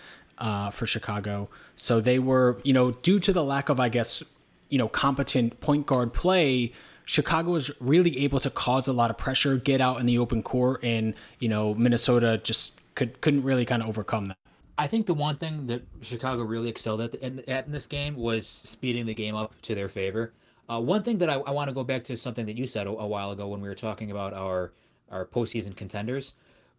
[0.40, 1.48] uh, for Chicago.
[1.76, 4.22] So they were, you know, due to the lack of, I guess,
[4.68, 6.72] you know, competent point guard play,
[7.04, 10.42] Chicago was really able to cause a lot of pressure, get out in the open
[10.42, 14.36] court, and you know, Minnesota just could couldn't really kind of overcome that.
[14.78, 18.16] I think the one thing that Chicago really excelled at, in, at in this game
[18.16, 20.32] was speeding the game up to their favor.
[20.70, 22.86] Uh, one thing that I, I want to go back to something that you said
[22.86, 24.72] a, a, while ago when we were talking about our
[25.10, 26.34] our postseason contenders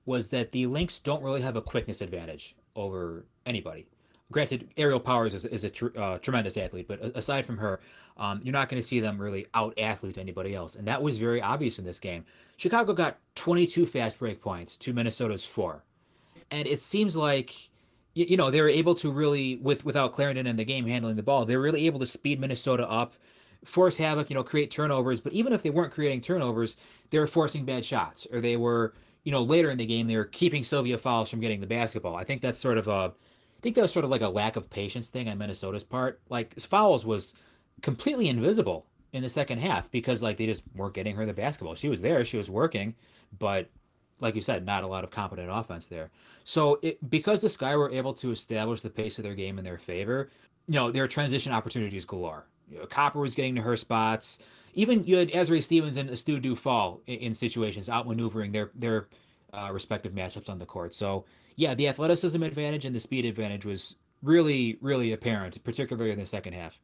[0.06, 3.88] was that the Lynx don't really have a quickness advantage over anybody.
[4.32, 7.82] Granted, Aerial Powers is, is a tr- uh, tremendous athlete, but aside from her,
[8.18, 11.18] um, you're not going to see them really out athlete anybody else, and that was
[11.18, 12.26] very obvious in this game.
[12.56, 15.84] Chicago got 22 fast break points to Minnesota's four,
[16.50, 17.70] and it seems like
[18.14, 21.24] you know they were able to really with without Clarendon in the game handling the
[21.24, 23.16] ball, they were really able to speed Minnesota up
[23.64, 25.20] force havoc, you know, create turnovers.
[25.20, 26.78] But even if they weren't creating turnovers,
[27.10, 30.18] they were forcing bad shots, or they were, you know, later in the game they
[30.18, 32.16] were keeping Sylvia Fowles from getting the basketball.
[32.16, 33.14] I think that's sort of a,
[33.62, 36.20] think that was sort of like a lack of patience thing on Minnesota's part.
[36.30, 37.34] Like Fowles was
[37.82, 41.76] completely invisible in the second half because like they just weren't getting her the basketball.
[41.76, 42.96] She was there, she was working,
[43.38, 43.70] but
[44.20, 46.12] like you said, not a lot of competent offense there.
[46.44, 49.66] So it, because the Sky were able to establish the pace of their game in
[49.66, 50.30] their favor,
[50.68, 52.46] you know, their transition opportunities galore.
[52.70, 54.40] You know, Copper was getting to her spots.
[54.74, 59.08] Even you had Azurá Stevens and Stu Dufall in, in situations, outmaneuvering their their
[59.54, 60.96] uh, respective matchups on the court.
[60.96, 61.26] So
[61.62, 66.26] yeah, the athleticism advantage and the speed advantage was really really apparent, particularly in the
[66.26, 66.80] second half.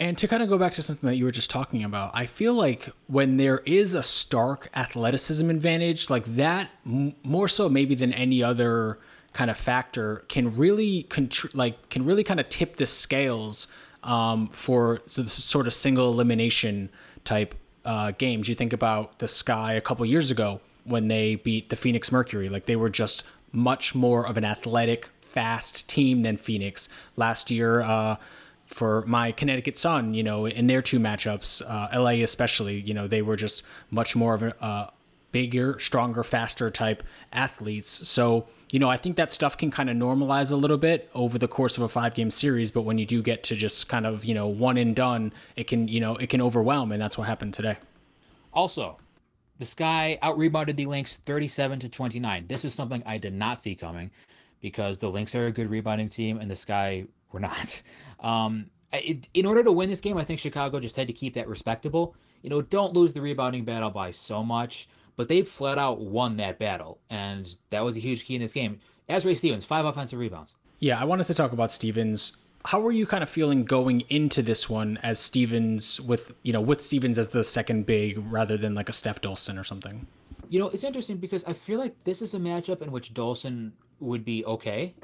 [0.00, 2.26] And to kind of go back to something that you were just talking about, I
[2.26, 7.94] feel like when there is a stark athleticism advantage, like that, m- more so maybe
[7.94, 8.98] than any other
[9.32, 13.68] kind of factor, can really contr- like can really kind of tip the scales
[14.02, 16.90] um, for sort of single elimination
[17.24, 17.54] type
[17.84, 18.48] uh, games.
[18.48, 22.48] You think about the Sky a couple years ago when they beat the Phoenix Mercury,
[22.48, 23.22] like they were just
[23.54, 26.88] much more of an athletic, fast team than Phoenix.
[27.16, 28.16] Last year, uh,
[28.66, 33.06] for my Connecticut Sun, you know, in their two matchups, uh, LA especially, you know,
[33.06, 34.90] they were just much more of a uh,
[35.32, 38.08] bigger, stronger, faster type athletes.
[38.08, 41.38] So you know, I think that stuff can kind of normalize a little bit over
[41.38, 42.72] the course of a five game series.
[42.72, 45.68] But when you do get to just kind of, you know, one and done, it
[45.68, 46.90] can, you know, it can overwhelm.
[46.90, 47.76] And that's what happened today.
[48.52, 48.98] Also,
[49.58, 52.46] the Sky out rebounded the Lynx 37 to 29.
[52.46, 54.10] This is something I did not see coming
[54.60, 57.82] because the Lynx are a good rebounding team and the Sky were not.
[58.20, 61.34] Um, it, in order to win this game, I think Chicago just had to keep
[61.34, 62.16] that respectable.
[62.40, 66.36] You know, don't lose the rebounding battle by so much but they flat out won
[66.38, 68.80] that battle, and that was a huge key in this game.
[69.08, 70.54] Azurá Stevens, five offensive rebounds.
[70.78, 72.36] Yeah, I wanted to talk about Stevens.
[72.66, 76.60] How were you kind of feeling going into this one as Stevens with you know
[76.60, 80.06] with Stevens as the second big rather than like a Steph Dolson or something?
[80.48, 83.72] You know, it's interesting because I feel like this is a matchup in which Dolson
[84.00, 84.94] would be okay.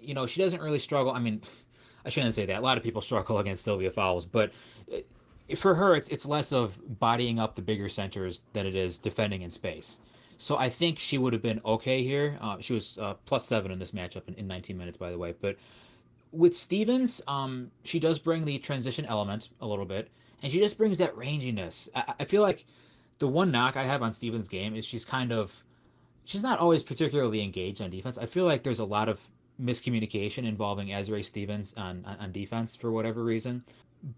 [0.00, 1.12] You know, she doesn't really struggle.
[1.12, 1.42] I mean,
[2.04, 2.58] I shouldn't say that.
[2.58, 4.52] A lot of people struggle against Sylvia Fowles, but
[5.56, 9.42] for her, it's it's less of bodying up the bigger centers than it is defending
[9.42, 10.00] in space.
[10.38, 12.38] So I think she would have been okay here.
[12.40, 15.18] Uh, she was uh, plus seven in this matchup in, in 19 minutes, by the
[15.18, 15.34] way.
[15.38, 15.56] But
[16.32, 20.10] with Stevens, um, she does bring the transition element a little bit,
[20.42, 21.88] and she just brings that ranginess.
[21.94, 22.66] I, I feel like
[23.18, 25.64] the one knock I have on Stevens' game is she's kind of
[26.24, 28.18] she's not always particularly engaged on defense.
[28.18, 29.20] I feel like there's a lot of
[29.60, 33.64] miscommunication involving Azurá Stevens on, on, on defense for whatever reason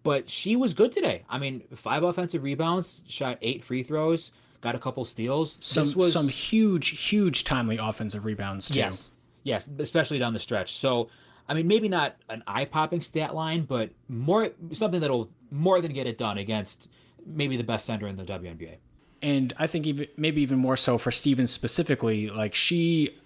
[0.03, 1.25] but she was good today.
[1.29, 5.59] I mean, five offensive rebounds, shot eight free throws, got a couple steals.
[5.63, 6.13] Some was...
[6.13, 8.79] some huge, huge timely offensive rebounds too.
[8.79, 10.77] Yes, yes, especially down the stretch.
[10.77, 11.09] So,
[11.49, 15.93] I mean, maybe not an eye popping stat line, but more something that'll more than
[15.93, 16.89] get it done against
[17.27, 18.77] maybe the best center in the WNBA.
[19.21, 23.17] And I think even maybe even more so for Stevens specifically, like she,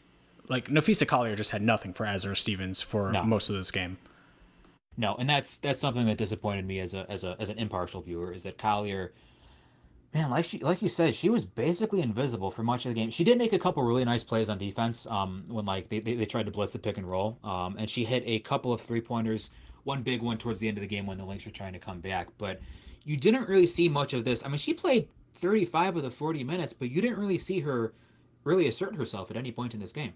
[0.49, 3.23] like Napheesa Collier just had nothing for Azurá Stevens for no.
[3.23, 3.97] most of this game.
[4.99, 8.01] No, and that's that's something that disappointed me as a as a as an impartial
[8.01, 9.13] viewer is that Collier,
[10.17, 13.11] man, like she like you said, she was basically invisible for much of the game.
[13.11, 15.07] She did make a couple really nice plays on defense.
[15.07, 17.39] Um, when like they, they, they tried to blitz the pick and roll.
[17.45, 19.51] Um, and she hit a couple of three pointers,
[19.85, 21.79] one big one towards the end of the game when the Lynx were trying to
[21.79, 22.29] come back.
[22.39, 22.61] But
[23.05, 24.43] you didn't really see much of this.
[24.43, 27.93] I mean, she played 35 of the 40 minutes, but you didn't really see her
[28.43, 30.15] really assert herself at any point in this game.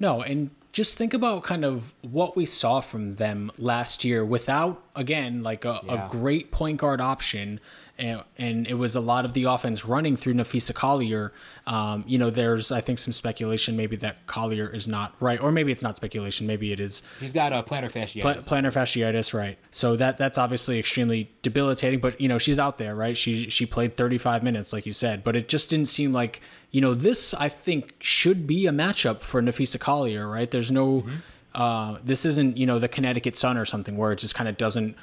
[0.00, 4.82] No, and just think about kind of what we saw from them last year without,
[4.94, 6.06] again, like a, yeah.
[6.06, 7.60] a great point guard option
[7.98, 11.32] and, and it was a lot of the offense running through Napheesa Collier.
[11.66, 15.50] Um, you know, there's I think some speculation maybe that Collier is not right, or
[15.50, 16.46] maybe it's not speculation.
[16.46, 17.02] Maybe it is.
[17.18, 18.22] She's got a plantar fasciitis.
[18.22, 19.58] Pla- plantar fasciitis, right?
[19.72, 21.98] So that that's obviously extremely debilitating.
[21.98, 23.16] But you know, she's out there, right?
[23.16, 26.80] She she played 35 minutes, like you said, but it just didn't seem like you
[26.80, 27.34] know this.
[27.34, 30.50] I think should be a matchup for Napheesa Collier, right?
[30.50, 31.02] There's no.
[31.02, 31.16] Mm-hmm.
[31.54, 34.56] Uh, this isn't you know the Connecticut Sun or something where it just kind of
[34.56, 34.94] doesn't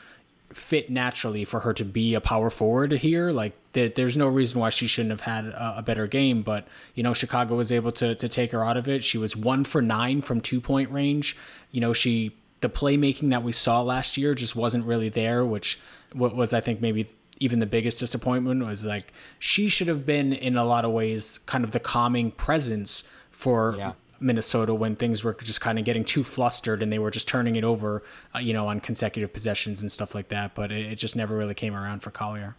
[0.55, 3.31] fit naturally for her to be a power forward here.
[3.31, 6.43] Like there, there's no reason why she shouldn't have had a, a, better game.
[6.43, 9.03] But you know, Chicago was able to to take her out of it.
[9.03, 11.35] She was one for nine from two point range.
[11.71, 15.77] You know, she the playmaking that we saw last year just wasn't really there, which
[16.13, 20.31] what was I think maybe even the biggest disappointment was like she should have been
[20.31, 23.91] in a lot of ways kind of the calming presence for yeah.
[24.19, 27.55] Minnesota when things were just kind of getting too flustered and they were just turning
[27.55, 30.55] it over, uh, you know, on consecutive possessions and stuff like that.
[30.55, 32.55] But it, it just never really came around for Collier.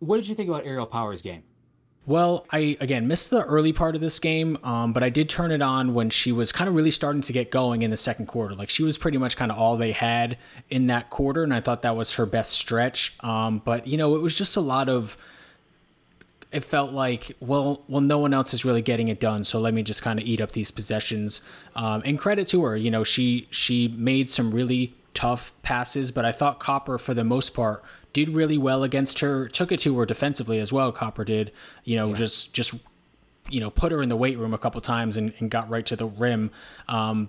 [0.00, 1.44] What did you think about Aerial Powers' game?
[2.06, 5.50] Well, I again missed the early part of this game, um, but I did turn
[5.50, 8.26] it on when she was kind of really starting to get going in the second
[8.26, 8.54] quarter.
[8.54, 10.36] Like she was pretty much kind of all they had
[10.68, 13.16] in that quarter, and I thought that was her best stretch.
[13.20, 15.16] Um, but you know, it was just a lot of.
[16.54, 19.74] It felt like well, well, no one else is really getting it done, so let
[19.74, 21.42] me just kind of eat up these possessions.
[21.74, 26.24] Um, and credit to her, you know, she she made some really tough passes, but
[26.24, 29.48] I thought Copper for the most part did really well against her.
[29.48, 30.92] Took it to her defensively as well.
[30.92, 31.52] Copper did,
[31.84, 32.14] you know, yeah.
[32.14, 32.74] just just
[33.50, 35.84] you know put her in the weight room a couple times and, and got right
[35.86, 36.50] to the rim.
[36.88, 37.28] Um,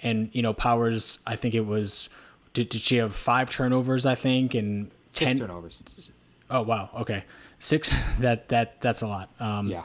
[0.00, 2.08] and you know Powers, I think it was
[2.54, 4.06] did, did she have five turnovers?
[4.06, 6.12] I think and ten turnovers.
[6.50, 7.24] Oh wow, okay,
[7.58, 7.90] six.
[8.18, 9.30] That that that's a lot.
[9.38, 9.84] Um, yeah.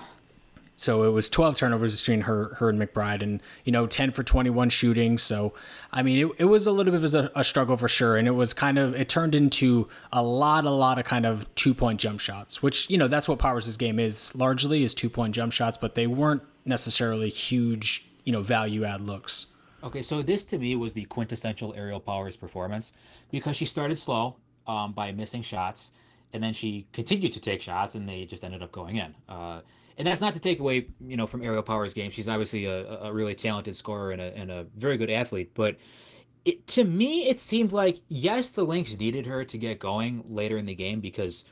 [0.76, 4.24] So it was 12 turnovers between her, her and McBride, and you know 10 for
[4.24, 5.18] 21 shooting.
[5.20, 5.54] So
[5.92, 8.28] I mean, it, it was a little bit of a, a struggle for sure, and
[8.28, 11.74] it was kind of it turned into a lot, a lot of kind of two
[11.74, 15.36] point jump shots, which you know that's what Powers' game is largely is two point
[15.36, 19.48] jump shots, but they weren't necessarily huge, you know, value add looks.
[19.84, 22.92] Okay, so this to me was the quintessential Aerial Powers performance
[23.32, 25.92] because she started slow um, by missing shots,
[26.34, 29.16] and then she continued to take shots, and they just ended up going in.
[29.30, 29.62] Uh,
[29.98, 32.12] and that's not to take away, you know, from Aerial Powers' game.
[32.12, 35.52] She's obviously a, a really talented scorer and a, and a very good athlete.
[35.54, 35.78] But
[36.46, 40.58] it, to me, it seemed like yes, the Lynx needed her to get going later
[40.58, 41.46] in the game because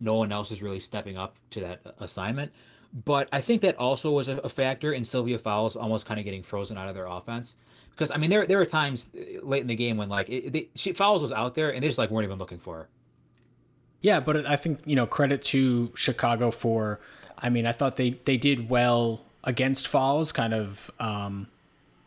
[0.00, 2.52] no one else is really stepping up to that assignment.
[2.92, 6.42] But I think that also was a, factor in Sylvia Fowles almost kind of getting
[6.42, 7.56] frozen out of their offense.
[7.90, 10.70] Because I mean, there there were times uh, late in the game when like it,
[10.74, 12.88] she Fowles was out there and they just like weren't even looking for her.
[14.00, 17.00] Yeah, but I think you know credit to Chicago for
[17.40, 20.90] I mean, I thought they they did well against Fowles, kind of.
[20.98, 21.48] Um,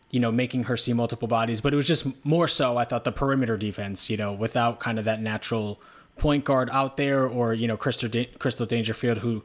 [0.10, 2.76] you know, making her see multiple bodies, but it was just more so.
[2.76, 5.80] I thought the perimeter defense, you know, without kind of that natural
[6.18, 9.44] point guard out there, or you know, Crystal da- Crystal Dangerfield, who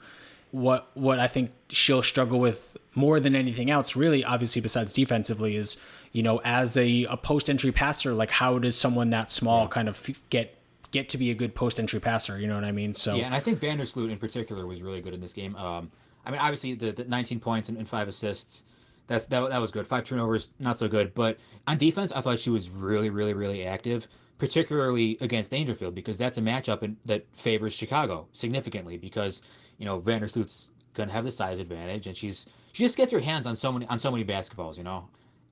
[0.50, 5.54] what what I think she'll struggle with more than anything else, really, obviously besides defensively,
[5.54, 5.76] is
[6.10, 9.68] you know, as a, a post entry passer, like how does someone that small yeah.
[9.68, 10.55] kind of f- get
[10.96, 12.38] get to be a good post entry passer.
[12.38, 12.94] You know what I mean?
[12.94, 15.54] So yeah, and I think Vandersloot in particular was really good in this game.
[15.56, 15.90] Um,
[16.24, 18.64] I mean, obviously the, the 19 points and, and five assists.
[19.06, 19.86] That's that, that was good.
[19.86, 21.14] Five turnovers, not so good.
[21.14, 26.18] But on defense, I thought she was really, really, really active, particularly against Dangerfield because
[26.18, 29.42] that's a matchup in, that favors Chicago significantly because
[29.78, 33.46] you know Vandersloot's gonna have the size advantage and she's she just gets her hands
[33.46, 34.76] on so many on so many basketballs.
[34.76, 35.08] You know,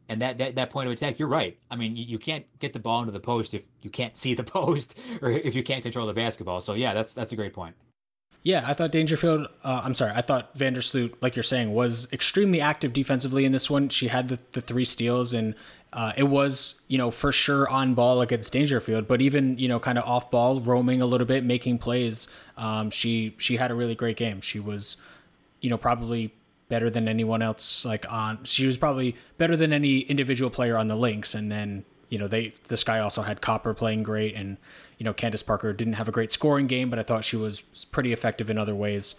[0.08, 1.58] and that, that that point of attack, you're right.
[1.70, 4.34] I mean, you, you can't get the ball into the post if you can't see
[4.34, 6.60] the post or if you can't control the basketball.
[6.60, 7.74] So yeah, that's that's a great point.
[8.44, 9.46] Yeah, I thought Dangerfield.
[9.64, 13.70] Uh, I'm sorry, I thought Vandersloot, like you're saying, was extremely active defensively in this
[13.70, 13.88] one.
[13.88, 15.54] She had the, the three steals, and
[15.94, 19.80] uh, it was you know for sure on ball against Dangerfield, but even you know
[19.80, 22.28] kind of off ball, roaming a little bit, making plays.
[22.58, 24.42] Um, she she had a really great game.
[24.42, 24.98] She was,
[25.62, 26.34] you know, probably
[26.68, 30.88] better than anyone else like on she was probably better than any individual player on
[30.88, 34.56] the Lynx and then you know they this guy also had Copper playing great and
[34.98, 37.60] you know Candace Parker didn't have a great scoring game but I thought she was
[37.90, 39.16] pretty effective in other ways.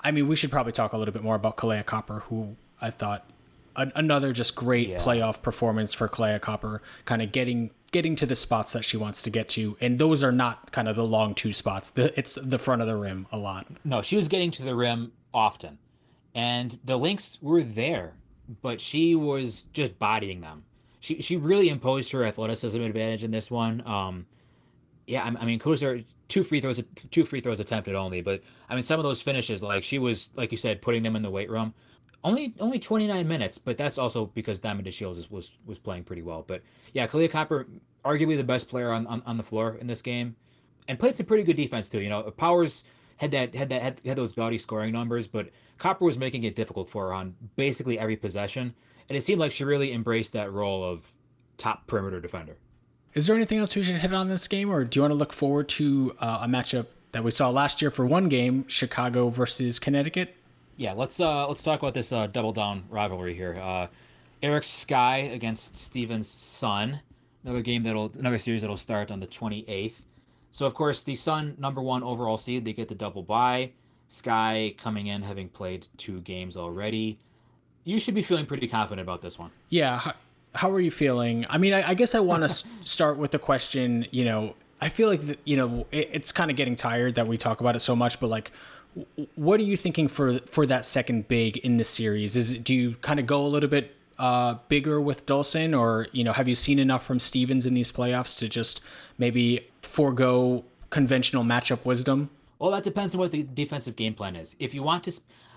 [0.00, 2.90] I mean we should probably talk a little bit more about Kahleah Copper who I
[2.90, 3.28] thought
[3.76, 4.98] another just great yeah.
[4.98, 9.22] playoff performance for Kahleah Copper kind of getting getting to the spots that she wants
[9.22, 12.38] to get to and those are not kind of the long two spots the, it's
[12.40, 15.78] the front of the rim a lot no she was getting to the rim often
[16.34, 18.14] and the Lynx were there,
[18.62, 20.64] but she was just bodying them.
[21.00, 23.86] She she really imposed her athleticism advantage in this one.
[23.86, 24.26] Um,
[25.06, 28.74] yeah, I, I mean, Kuzer two free throws two free throws attempted only, but I
[28.74, 31.30] mean some of those finishes like she was like you said putting them in the
[31.30, 31.74] weight room.
[32.22, 36.42] Only only 29 minutes, but that's also because Diamond DeShields was was playing pretty well.
[36.46, 36.62] But
[36.94, 37.66] yeah, Kahleah Copper,
[38.04, 40.36] arguably the best player on, on, on the floor in this game,
[40.88, 42.00] and played some pretty good defense too.
[42.00, 42.84] You know, Powers
[43.16, 46.54] had that had that had, had those gaudy scoring numbers, but Copper was making it
[46.54, 48.74] difficult for her on basically every possession,
[49.08, 51.12] and it seemed like she really embraced that role of
[51.56, 52.56] top perimeter defender.
[53.14, 55.16] Is there anything else we should hit on this game, or do you want to
[55.16, 59.28] look forward to uh, a matchup that we saw last year for one game, Chicago
[59.28, 60.34] versus Connecticut?
[60.76, 63.56] Yeah, let's uh, let's talk about this uh, double down rivalry here.
[63.60, 63.86] Uh,
[64.42, 67.00] Eric Sky against Steven Sun,
[67.44, 70.04] another game that'll another series that'll start on the twenty eighth.
[70.54, 73.72] So of course the Sun number one overall seed, they get the double bye.
[74.06, 77.18] Sky coming in having played two games already.
[77.82, 79.50] You should be feeling pretty confident about this one.
[79.68, 79.98] Yeah.
[79.98, 80.12] How,
[80.54, 81.44] how are you feeling?
[81.50, 82.48] I mean, I, I guess I want to
[82.84, 84.06] start with the question.
[84.12, 87.26] You know, I feel like the, you know it, it's kind of getting tired that
[87.26, 88.52] we talk about it so much, but like
[89.34, 92.36] what are you thinking for for that second big in the series?
[92.36, 96.06] Is it, do you kind of go a little bit uh, bigger with Dolson, or
[96.12, 98.80] you know, have you seen enough from Stevens in these playoffs to just
[99.18, 102.30] maybe forego conventional matchup wisdom?
[102.58, 104.56] Well, that depends on what the defensive game plan is.
[104.58, 105.12] If you want to,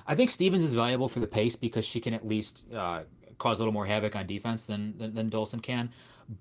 [0.08, 3.04] I think Stevens is valuable for the pace because she can at least uh,
[3.38, 5.92] cause a little more havoc on defense than than, than Dolson can,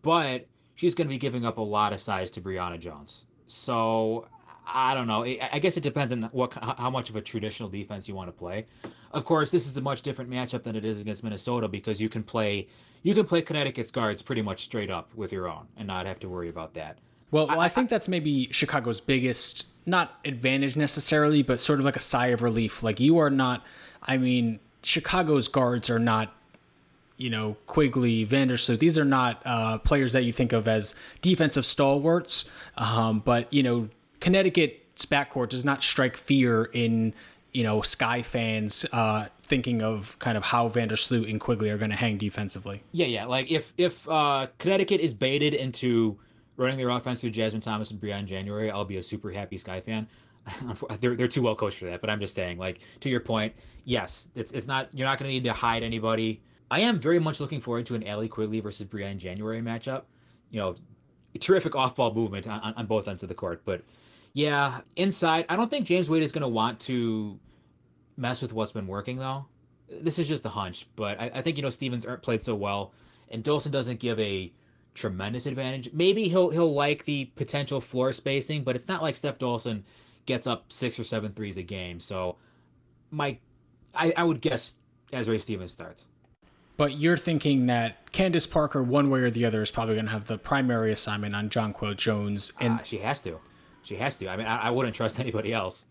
[0.02, 3.26] but she's going to be giving up a lot of size to Brionna Jones.
[3.46, 4.28] So
[4.66, 5.24] I don't know.
[5.24, 8.32] I guess it depends on what how much of a traditional defense you want to
[8.32, 8.66] play.
[9.16, 12.08] Of course, this is a much different matchup than it is against Minnesota because you
[12.08, 12.68] can play
[13.02, 16.18] you can play Connecticut's guards pretty much straight up with your own and not have
[16.20, 16.98] to worry about that.
[17.30, 21.84] Well, well I, I think that's maybe Chicago's biggest not advantage necessarily, but sort of
[21.84, 22.82] like a sigh of relief.
[22.82, 23.64] Like you are not.
[24.02, 26.34] I mean, Chicago's guards are not
[27.16, 28.78] you know, Quigley, Vandersloot.
[28.78, 32.50] These are not uh, players that you think of as defensive stalwarts.
[32.76, 33.88] Um, but, you know,
[34.20, 37.14] Connecticut's backcourt does not strike fear in
[37.56, 41.90] you know Sky fans uh, thinking of kind of how Vandersloot and Quigley are going
[41.90, 42.82] to hang defensively.
[42.92, 43.24] Yeah, yeah.
[43.24, 46.18] Like if if uh, Connecticut is baited into
[46.58, 49.80] running their offense through Jasmine Thomas and Briann January, I'll be a super happy Sky
[49.80, 50.06] fan.
[51.00, 52.02] they're they're too well coached for that.
[52.02, 53.54] But I'm just saying, like to your point,
[53.86, 56.42] yes, it's it's not you're not going to need to hide anybody.
[56.70, 60.02] I am very much looking forward to an Allie Quigley versus Briann January matchup.
[60.50, 60.74] You know,
[61.40, 63.80] terrific off ball movement on, on both ends of the court, but
[64.36, 67.40] yeah, inside, I don't think James Wade is going to want to
[68.16, 69.46] mess with what's been working though.
[69.88, 72.92] This is just a hunch, but I, I think you know Stevens played so well,
[73.30, 74.52] and Dolson doesn't give a
[74.94, 75.90] tremendous advantage.
[75.92, 79.84] Maybe he'll he'll like the potential floor spacing, but it's not like Steph Dolson
[80.26, 82.00] gets up six or seven threes a game.
[82.00, 82.36] So,
[83.10, 83.38] my,
[83.94, 84.76] I, I would guess
[85.12, 86.06] Azurá Stevens starts.
[86.76, 90.12] But you're thinking that Candace Parker, one way or the other, is probably going to
[90.12, 93.40] have the primary assignment on Jonquel Jones, and uh, she has to.
[93.82, 94.28] She has to.
[94.28, 95.86] I mean, I, I wouldn't trust anybody else.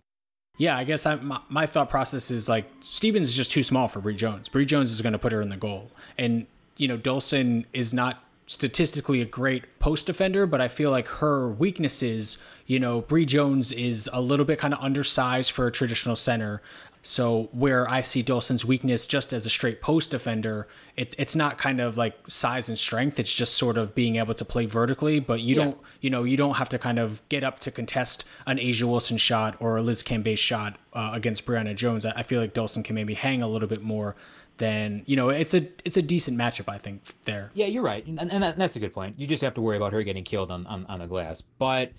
[0.57, 3.87] Yeah, I guess I, my, my, thought process is like Stevens is just too small
[3.87, 4.47] for Bree Jones.
[4.47, 6.47] Bree Jones is going to put her in the goal, and
[6.77, 11.49] you know Dolson is not statistically a great post defender, but I feel like her
[11.49, 12.37] weaknesses,
[12.67, 16.61] you know, Bree Jones is a little bit kind of undersized for a traditional center.
[17.07, 20.67] So where I see Dolson's weakness just as a straight post defender,
[20.97, 23.19] it, it's not kind of like size and strength.
[23.19, 25.19] It's just sort of being able to play vertically.
[25.19, 25.63] But you yeah.
[25.65, 28.83] don't, you know, you don't have to kind of get up to contest an A'ja
[28.83, 32.05] Wilson shot or a Liz Cambage shot uh, against Brionna Jones.
[32.05, 34.15] I, I feel like Dolson can maybe hang a little bit more
[34.57, 35.29] than you know.
[35.29, 37.03] It's a it's a decent matchup, I think.
[37.25, 37.51] There.
[37.53, 39.19] Yeah, you're right, and, and that's a good point.
[39.19, 41.91] You just have to worry about her getting killed on on, on the glass, but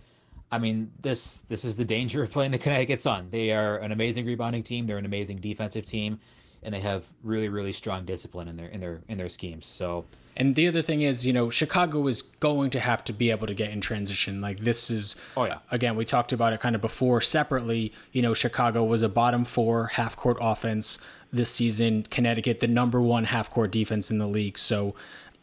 [0.51, 3.29] I mean, this this is the danger of playing the Connecticut Sun.
[3.31, 4.87] They are an amazing rebounding team.
[4.87, 6.21] They're an amazing defensive team,
[6.63, 9.67] and they have really really strong discipline in their in their in their schemes.
[9.67, 10.07] So.
[10.39, 13.47] And the other thing is, you know, Chicago is going to have to be able
[13.47, 14.43] to get in transition.
[14.43, 15.61] Like this is, oh yeah.
[15.71, 17.91] Again, we talked about it kind of before separately.
[18.13, 20.99] You know, Chicago was a bottom four half court offense
[21.33, 22.05] this season.
[22.11, 24.59] Connecticut, the number one half court defense in the league.
[24.59, 24.95] So,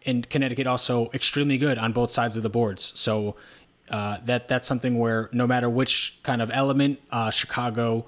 [0.05, 2.93] and Connecticut also extremely good on both sides of the boards.
[2.99, 3.35] So
[3.89, 8.05] uh, that that's something where no matter which kind of element uh, Chicago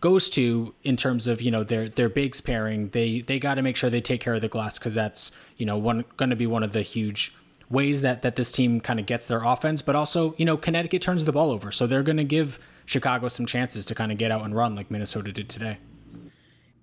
[0.00, 3.62] goes to in terms of you know their their bigs pairing, they they got to
[3.62, 6.36] make sure they take care of the glass because that's you know one going to
[6.36, 7.34] be one of the huge
[7.70, 9.82] ways that that this team kind of gets their offense.
[9.82, 13.28] But also you know Connecticut turns the ball over, so they're going to give Chicago
[13.28, 15.78] some chances to kind of get out and run like Minnesota did today.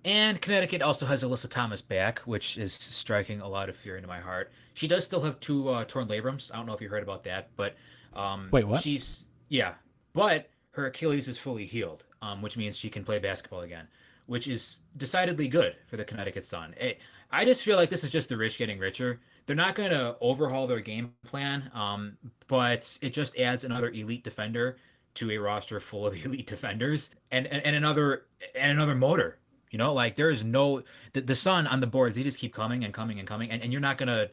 [0.05, 4.07] And Connecticut also has Alyssa Thomas back, which is striking a lot of fear into
[4.07, 4.51] my heart.
[4.73, 6.51] She does still have two uh, torn labrums.
[6.53, 7.75] I don't know if you heard about that, but
[8.13, 8.81] um, Wait, what?
[8.81, 9.73] She's yeah,
[10.13, 13.87] but her Achilles is fully healed, um, which means she can play basketball again,
[14.25, 16.75] which is decidedly good for the Connecticut Sun.
[16.79, 16.99] It,
[17.31, 19.19] I just feel like this is just the rich getting richer.
[19.45, 24.23] They're not going to overhaul their game plan, um, but it just adds another elite
[24.23, 24.77] defender
[25.15, 28.23] to a roster full of elite defenders and, and, and another
[28.55, 29.39] and another motor.
[29.69, 32.15] You know, like there is no the, the sun on the boards.
[32.15, 34.29] They just keep coming and coming and coming, and, and you're not gonna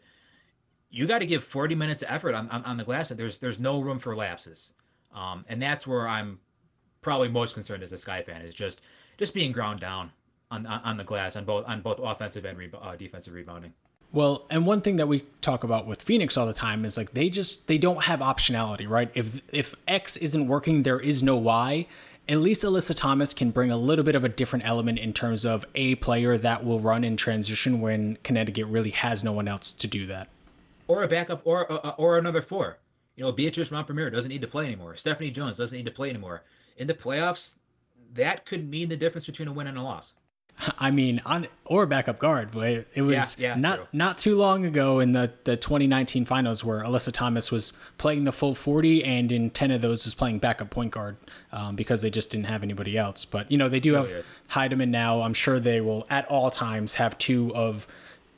[0.90, 3.08] you got to give 40 minutes of effort on, on, on, the glass.
[3.10, 4.72] There's there's no room for lapses,
[5.14, 6.40] um, and that's where I'm
[7.02, 8.80] probably most concerned as a Sky fan is just
[9.18, 10.12] just being ground down
[10.50, 13.72] on on, the glass on both on both offensive and re- uh, defensive rebounding.
[14.12, 17.12] Well, and one thing that we talk about with Phoenix all the time is like
[17.12, 19.10] they just they don't have optionality, right?
[19.14, 21.86] If if X isn't working, there is no Y.
[22.28, 25.44] At least Alyssa Thomas can bring a little bit of a different element in terms
[25.44, 29.72] of a player that will run in transition when Connecticut really has no one else
[29.72, 30.28] to do that
[30.88, 32.78] or a backup or uh, or another four.
[33.14, 34.94] You know, Beatrice Mompremier doesn't need to play anymore.
[34.94, 36.44] Stephanie Jones doesn't need to play anymore.
[36.76, 37.54] In the playoffs,
[38.12, 40.12] that could mean the difference between a win and a loss.
[40.78, 43.86] I mean, on or backup guard, but it was Yeah, yeah, not true.
[43.92, 48.32] not too long ago in the, the 2019 finals where Alyssa Thomas was playing the
[48.32, 51.16] full 40, and in 10 of those was playing backup point guard
[51.52, 53.24] um, because they just didn't have anybody else.
[53.24, 54.24] But you know, they do have weird.
[54.50, 55.22] Hiedeman now.
[55.22, 57.86] I'm sure they will at all times have two of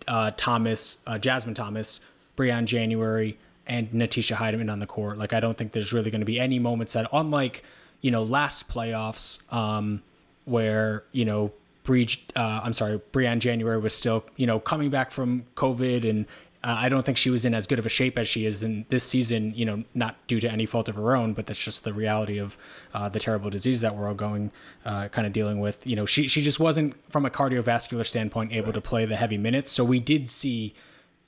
[0.07, 2.01] uh, Thomas, uh, Jasmine Thomas,
[2.37, 5.19] Briann January, and Natisha Hiedeman on the court.
[5.19, 7.63] Like I don't think there's really going to be any moments that, unlike
[8.01, 10.03] you know last playoffs, um,
[10.47, 11.53] where you know
[11.89, 16.27] Bree, uh, I'm sorry, Briann January was still you know coming back from COVID and.
[16.65, 18.65] Uh, I don't think she was in as good of a shape as she is
[18.65, 21.63] in this season, you know, not due to any fault of her own, but that's
[21.63, 22.59] just the reality of
[22.93, 24.51] uh, the terrible disease that we're all going,
[24.85, 25.87] uh, kind of dealing with.
[25.87, 29.39] You know, she, she just wasn't, from a cardiovascular standpoint, able to play the heavy
[29.39, 29.71] minutes.
[29.71, 30.75] So we did see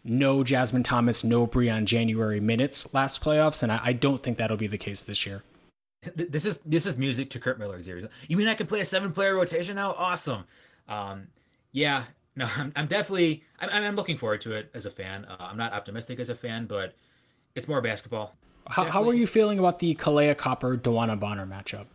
[0.02, 4.56] no Jasmine Thomas, no Briann January minutes last playoffs, and I, I don't think that'll
[4.56, 5.44] be the case this year.
[6.02, 8.04] Th- This is this is music to Curt Miller's ears.
[8.28, 9.92] You mean I can play a seven player rotation now?
[9.92, 10.44] Awesome.
[10.88, 11.28] Um,
[11.72, 12.04] yeah,
[12.36, 15.24] no, I'm, I'm definitely I'm, I'm looking forward to it as a fan.
[15.24, 16.94] Uh, I'm not optimistic as a fan, but
[17.54, 18.34] it's more basketball.
[18.66, 21.86] How, how are you feeling about the Kahleah Copper DeWanna Bonner matchup?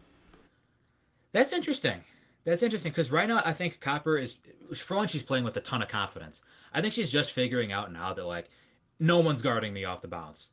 [1.31, 2.01] That's interesting.
[2.43, 4.35] That's interesting because right now I think Copper is
[4.75, 6.41] for one she's playing with a ton of confidence.
[6.73, 8.49] I think she's just figuring out now that like
[8.99, 10.49] no one's guarding me off the bounce.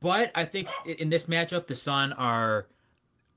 [0.00, 2.66] But I think in this matchup the Sun are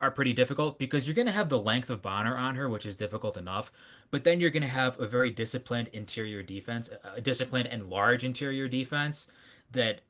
[0.02, 2.86] are pretty difficult because you're going to have the length of Bonner on her, which
[2.86, 3.72] is difficult enough.
[4.10, 7.90] But then you're going to have a very disciplined interior defense, a a disciplined and
[7.90, 9.28] large interior defense
[9.72, 10.02] that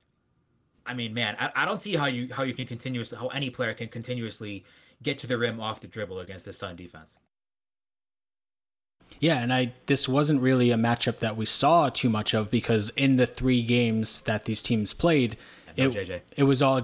[0.86, 3.50] I mean, man, I, I don't see how you how you can continuously how any
[3.50, 4.66] player can continuously
[5.04, 7.16] get to the rim off the dribble against the Sun defense.
[9.20, 12.90] Yeah, and I this wasn't really a matchup that we saw too much of because
[12.96, 15.38] in the three games that these teams played,
[15.78, 16.22] no it, JJ.
[16.38, 16.82] it was all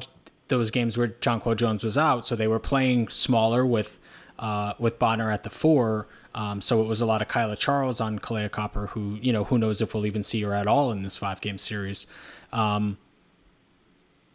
[0.47, 3.99] those games where Jonquel Jones was out, so they were playing smaller with
[4.39, 6.07] uh, with Bonner at the four.
[6.35, 9.45] Um, so it was a lot of Kaila Charles on Kahleah Copper, who you know
[9.45, 12.07] who knows if we'll even see her at all in this five game series.
[12.53, 12.97] Um,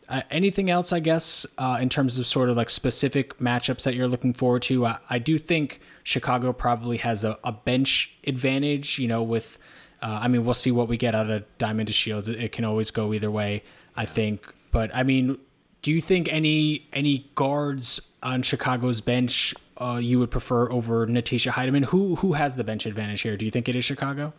[0.09, 3.95] uh, anything else, I guess, uh, in terms of sort of like specific matchups that
[3.95, 4.85] you're looking forward to?
[4.85, 9.59] I, I do think Chicago probably has a, a bench advantage, you know, with,
[10.03, 12.29] uh, I mean, we'll see what we get out of Diamond DeShields.
[12.29, 13.63] It, it can always go either way,
[13.97, 14.45] I think.
[14.71, 15.39] But I mean,
[15.83, 21.53] do you think any any guards on Chicago's bench uh, you would prefer over Natisha
[21.53, 21.87] Hiedeman?
[21.87, 23.37] Who who has the bench advantage here?
[23.37, 24.33] Do you think it is Chicago?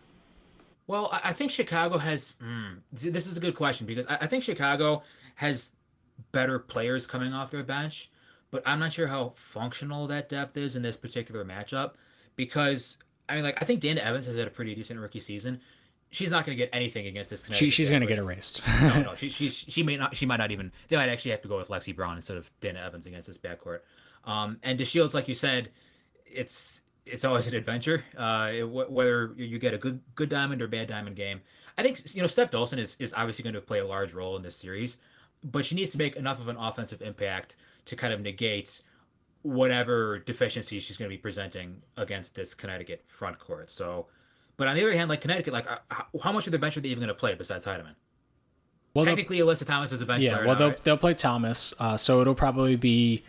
[0.86, 2.34] Well, I think Chicago has.
[2.42, 5.02] Mm, this is a good question because I I think Chicago
[5.36, 5.72] has
[6.32, 8.10] better players coming off their bench,
[8.50, 11.92] but I'm not sure how functional that depth is in this particular matchup.
[12.36, 12.96] Because
[13.28, 15.60] I mean, like I think Dana Evans has had a pretty decent rookie season.
[16.14, 17.44] She's not going to get anything against this.
[17.52, 18.62] She, she's going to get erased.
[18.80, 20.16] no, no, she, she she may not.
[20.16, 20.70] She might not even.
[20.88, 23.36] They might actually have to go with Lexie Brown instead of Dana Evans against this
[23.36, 23.80] backcourt.
[24.24, 25.70] Um, and DeShields, like you said,
[26.24, 28.04] it's it's always an adventure.
[28.16, 31.40] Uh, it- wh- whether you get a good good diamond or bad diamond game,
[31.76, 34.36] I think you know Steph Dolson is is obviously going to play a large role
[34.36, 34.98] in this series,
[35.42, 37.56] but she needs to make enough of an offensive impact
[37.86, 38.80] to kind of negate
[39.42, 43.70] whatever deficiencies she's going to be presenting against this Connecticut front court.
[43.72, 44.06] So.
[44.56, 46.76] But on the other hand, like Connecticut, like uh, how, how much of their bench
[46.76, 47.94] are they even going to play besides Hiedeman?
[48.94, 50.46] Well, Technically, Alyssa Thomas is a bench Yeah, player.
[50.46, 50.80] well, now, they'll right?
[50.84, 53.24] they'll play Thomas, uh, so it'll probably be,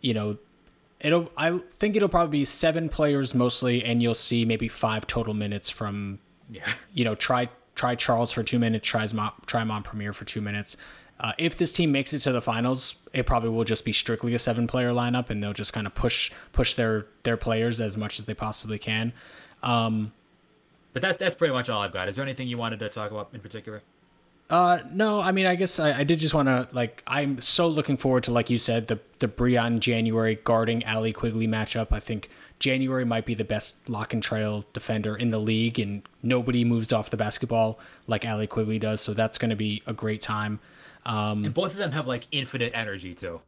[0.00, 0.36] you know,
[1.00, 5.34] it'll I think it'll probably be seven players mostly, and you'll see maybe five total
[5.34, 6.68] minutes from, yeah.
[6.94, 10.76] you know, try try Charles for two minutes, tries Mon, try Mompremier for two minutes.
[11.18, 14.34] Uh, if this team makes it to the finals, it probably will just be strictly
[14.34, 17.96] a seven player lineup, and they'll just kind of push push their their players as
[17.96, 19.12] much as they possibly can.
[20.92, 22.08] But that's that's pretty much all I've got.
[22.08, 23.82] Is there anything you wanted to talk about in particular?
[24.50, 27.02] Uh, no, I mean, I guess I, I did just want to like.
[27.06, 31.48] I'm so looking forward to, like you said, the the Briann January guarding Allie Quigley
[31.48, 31.88] matchup.
[31.90, 32.28] I think
[32.58, 36.92] January might be the best lock and trail defender in the league, and nobody moves
[36.92, 39.00] off the basketball like Allie Quigley does.
[39.00, 40.60] So that's going to be a great time.
[41.46, 43.40] And both of them have like infinite energy too.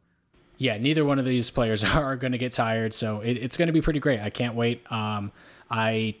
[0.57, 3.67] yeah, neither one of these players are going to get tired, so it, it's going
[3.67, 4.19] to be pretty great.
[4.21, 4.89] I can't wait.
[4.91, 5.31] Um,
[5.69, 6.15] I,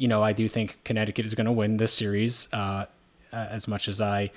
[0.00, 2.48] you know, I do think Connecticut is going to win this series.
[2.52, 2.86] Uh,
[3.32, 4.30] uh, as much as I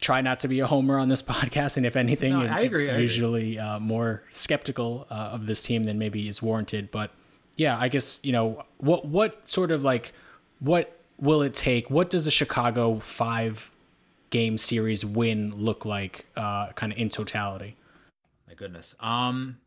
[0.00, 2.60] try not to be a homer on this podcast, and if anything, No, I'm I
[2.60, 3.02] agree, I agree.
[3.02, 6.90] usually uh, more skeptical uh, of this team than maybe is warranted.
[6.90, 7.10] But
[7.56, 10.12] yeah, I guess you know what what sort of like
[10.58, 11.88] what will it take?
[11.90, 13.70] What does a Chicago five
[14.30, 17.76] game series win look like, uh, kind of in totality?
[18.48, 18.94] My goodness.
[19.00, 19.58] Um,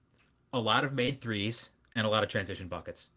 [0.54, 3.08] a lot of made threes and a lot of transition buckets,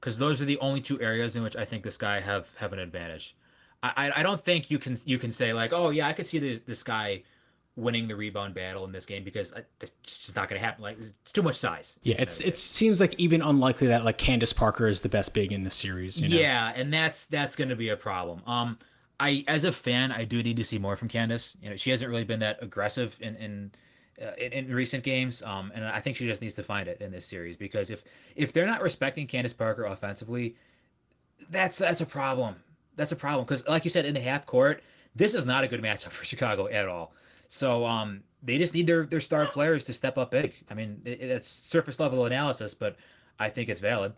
[0.00, 2.72] because those are the only two areas in which I think this guy have have
[2.72, 3.36] an advantage.
[3.82, 6.38] I I, don't think you can you can say like, oh yeah, I could see
[6.38, 7.22] the, this guy
[7.76, 10.82] winning the rebound battle in this game because it's just not going to happen.
[10.82, 11.98] Like it's too much size.
[12.02, 15.52] Yeah, it's it seems like even unlikely that like Candace Parker is the best big
[15.52, 16.20] in the series.
[16.20, 16.36] You know?
[16.36, 18.42] Yeah, and that's that's going to be a problem.
[18.46, 18.78] Um,
[19.20, 21.56] I as a fan, I do need to see more from Candace.
[21.62, 23.72] You know, she hasn't really been that aggressive in in
[24.20, 25.42] uh, in, in, recent games.
[25.42, 28.02] Um, and I think she just needs to find it in this series because if
[28.34, 30.56] if they're not respecting Candace Parker offensively,
[31.50, 32.56] that's that's a problem.
[32.96, 34.82] That's a problem because, like you said, in the half court,
[35.14, 37.12] this is not a good matchup for Chicago at all.
[37.48, 40.54] So um, they just need their their star players to step up big.
[40.70, 42.96] I mean, it, it's surface level analysis, but
[43.38, 44.14] I think it's valid.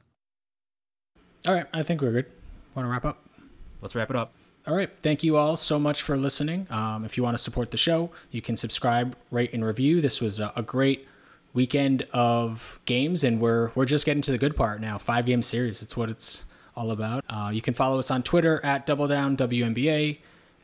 [1.47, 2.27] All right, I think we're good.
[2.75, 3.25] Want to wrap up?
[3.81, 4.35] Let's wrap it up.
[4.67, 4.91] All right.
[5.03, 6.67] Thank you all so much for listening.
[6.71, 10.01] Um, if you want to support the show, you can subscribe, rate, and review.
[10.01, 11.09] This was a, a, great
[11.55, 14.99] weekend of games, and we're we're just getting to the good part now.
[14.99, 15.81] Five game series.
[15.81, 16.45] It's what it's
[16.77, 17.25] all about.
[17.29, 20.19] Uh, you can follow us on Twitter at Double Down WNBA,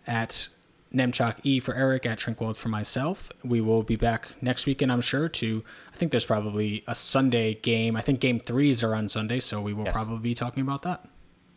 [0.06, 0.48] at
[0.94, 3.30] Nemchock E for Eric, at Trinkwald for myself.
[3.42, 5.28] We will be back next weekend, I'm sure.
[5.28, 7.96] To I think there's probably a Sunday game.
[7.96, 9.94] I think game threes are on Sunday, so we will yes.
[9.94, 11.08] probably be talking about that.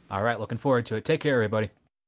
[0.10, 0.40] All right.
[0.40, 1.06] Looking forward to it.
[1.06, 1.70] Take care, everybody.